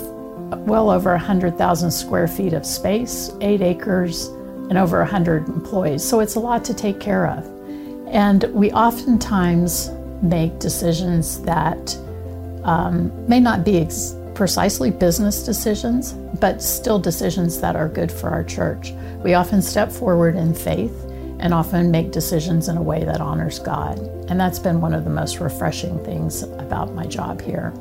well 0.67 0.89
over 0.89 1.11
100,000 1.11 1.91
square 1.91 2.27
feet 2.27 2.53
of 2.53 2.65
space, 2.65 3.31
eight 3.41 3.61
acres, 3.61 4.27
and 4.69 4.77
over 4.77 4.99
100 4.99 5.47
employees. 5.47 6.03
So 6.03 6.19
it's 6.19 6.35
a 6.35 6.39
lot 6.39 6.63
to 6.65 6.73
take 6.73 6.99
care 6.99 7.27
of. 7.27 7.45
And 8.07 8.43
we 8.53 8.71
oftentimes 8.71 9.89
make 10.21 10.59
decisions 10.59 11.41
that 11.43 11.97
um, 12.63 13.11
may 13.27 13.39
not 13.39 13.65
be 13.65 13.79
ex- 13.79 14.15
precisely 14.35 14.89
business 14.89 15.43
decisions, 15.43 16.13
but 16.39 16.61
still 16.61 16.99
decisions 16.99 17.59
that 17.61 17.75
are 17.75 17.89
good 17.89 18.11
for 18.11 18.29
our 18.29 18.43
church. 18.43 18.93
We 19.23 19.33
often 19.33 19.61
step 19.61 19.91
forward 19.91 20.35
in 20.35 20.53
faith 20.53 20.93
and 21.39 21.53
often 21.53 21.91
make 21.91 22.11
decisions 22.11 22.69
in 22.69 22.77
a 22.77 22.81
way 22.81 23.03
that 23.03 23.19
honors 23.19 23.59
God. 23.59 23.99
And 24.29 24.39
that's 24.39 24.59
been 24.59 24.79
one 24.79 24.93
of 24.93 25.03
the 25.03 25.09
most 25.09 25.39
refreshing 25.39 26.03
things 26.05 26.43
about 26.43 26.93
my 26.93 27.05
job 27.05 27.41
here. 27.41 27.73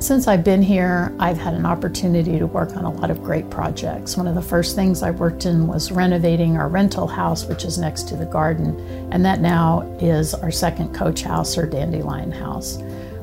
Since 0.00 0.26
I've 0.28 0.42
been 0.42 0.62
here, 0.62 1.14
I've 1.20 1.36
had 1.36 1.52
an 1.52 1.66
opportunity 1.66 2.38
to 2.38 2.46
work 2.46 2.74
on 2.74 2.86
a 2.86 2.90
lot 2.90 3.10
of 3.10 3.22
great 3.22 3.50
projects. 3.50 4.16
One 4.16 4.26
of 4.26 4.34
the 4.34 4.40
first 4.40 4.74
things 4.74 5.02
I 5.02 5.10
worked 5.10 5.44
in 5.44 5.66
was 5.66 5.92
renovating 5.92 6.56
our 6.56 6.68
rental 6.68 7.06
house, 7.06 7.44
which 7.44 7.66
is 7.66 7.76
next 7.76 8.08
to 8.08 8.16
the 8.16 8.24
garden, 8.24 8.80
and 9.12 9.22
that 9.26 9.40
now 9.40 9.82
is 10.00 10.32
our 10.32 10.50
second 10.50 10.94
coach 10.94 11.20
house 11.20 11.58
or 11.58 11.66
dandelion 11.66 12.32
house. 12.32 12.78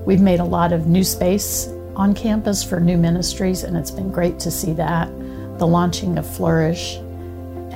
We've 0.05 0.21
made 0.21 0.39
a 0.39 0.45
lot 0.45 0.71
of 0.71 0.85
new 0.85 1.03
space 1.03 1.67
on 1.95 2.13
campus 2.13 2.63
for 2.63 2.79
new 2.79 2.95
ministries, 2.95 3.63
and 3.63 3.75
it's 3.75 3.89
been 3.89 4.11
great 4.11 4.37
to 4.41 4.51
see 4.51 4.73
that. 4.73 5.09
The 5.57 5.65
launching 5.65 6.19
of 6.19 6.29
Flourish 6.29 6.97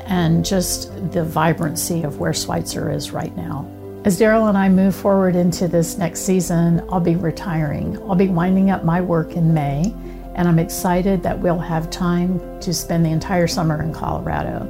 and 0.06 0.46
just 0.46 0.94
the 1.12 1.26
vibrancy 1.26 2.04
of 2.04 2.20
where 2.20 2.34
Schweitzer 2.34 2.92
is 2.92 3.10
right 3.10 3.36
now. 3.36 3.68
As 4.04 4.20
Daryl 4.20 4.50
and 4.50 4.58
I 4.58 4.68
move 4.68 4.96
forward 4.96 5.36
into 5.36 5.68
this 5.68 5.96
next 5.96 6.22
season, 6.22 6.84
I'll 6.90 7.00
be 7.00 7.16
retiring. 7.16 8.00
I'll 8.10 8.16
be 8.16 8.30
winding 8.30 8.72
up 8.72 8.84
my 8.84 9.00
work 9.00 9.34
in 9.34 9.54
May, 9.54 9.94
and 10.34 10.48
I'm 10.48 10.58
excited 10.58 11.22
that 11.22 11.38
we'll 11.38 11.60
have 11.60 11.92
time 11.92 12.60
to 12.62 12.74
spend 12.74 13.06
the 13.06 13.12
entire 13.12 13.46
summer 13.46 13.80
in 13.80 13.94
Colorado. 13.94 14.66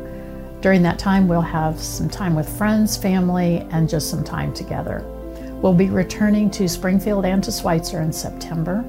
During 0.60 0.82
that 0.82 1.00
time, 1.00 1.30
we'll 1.30 1.40
have 1.40 1.80
some 1.80 2.10
time 2.10 2.36
with 2.36 2.58
friends, 2.58 2.98
family, 2.98 3.66
and 3.72 3.88
just 3.88 4.10
some 4.10 4.26
time 4.26 4.54
together. 4.54 5.02
We'll 5.62 5.76
be 5.76 5.90
returning 5.90 6.52
to 6.52 6.68
Springfield 6.68 7.24
and 7.24 7.42
to 7.46 7.54
Schweitzer 7.54 8.02
in 8.02 8.12
September. 8.12 8.82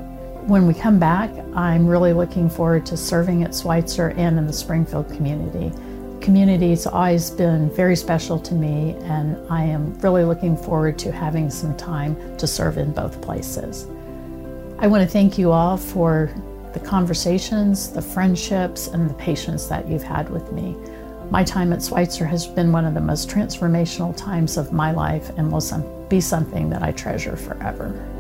When 0.49 0.67
we 0.67 0.75
come 0.75 0.99
back, 0.99 1.31
I'm 1.55 1.87
really 1.87 2.13
looking 2.13 2.51
forward 2.51 2.85
to 2.87 2.97
serving 2.97 3.45
at 3.45 3.55
Schweitzer 3.55 4.09
and 4.17 4.37
in 4.39 4.49
the 4.49 4.53
Springfield 4.53 5.09
community 5.11 5.71
community 6.23 6.71
has 6.71 6.87
always 6.87 7.31
been 7.31 7.69
very 7.71 7.97
special 7.97 8.39
to 8.39 8.55
me, 8.55 8.97
and 9.03 9.37
I 9.51 9.65
am 9.65 9.99
really 9.99 10.25
looking 10.25 10.57
forward 10.57 10.99
to 11.01 11.13
having 11.13 11.51
some 11.51 11.77
time 11.77 12.37
to 12.39 12.47
serve 12.47 12.79
in 12.79 12.93
both 12.93 13.21
places. 13.21 13.87
I 14.79 14.87
want 14.87 15.03
to 15.03 15.09
thank 15.09 15.37
you 15.37 15.53
all 15.53 15.77
for 15.77 16.33
the 16.73 16.81
conversations, 16.81 17.91
the 17.93 18.01
friendships, 18.01 18.87
and 18.87 19.11
the 19.11 19.15
patience 19.15 19.67
that 19.67 19.89
you've 19.89 20.03
had 20.03 20.31
with 20.31 20.53
me. 20.53 20.77
My 21.31 21.45
time 21.45 21.73
at 21.73 21.83
Schweitzer 21.83 22.25
has 22.27 22.47
been 22.47 22.73
one 22.73 22.85
of 22.85 22.95
the 22.95 23.01
most 23.01 23.29
transformational 23.29 24.17
times 24.17 24.57
of 24.57 24.73
my 24.73 24.93
life 24.93 25.31
and 25.37 25.51
will 25.51 26.07
be 26.09 26.21
something 26.21 26.71
that 26.71 26.83
I 26.83 26.93
treasure 26.93 27.37
forever. 27.37 28.12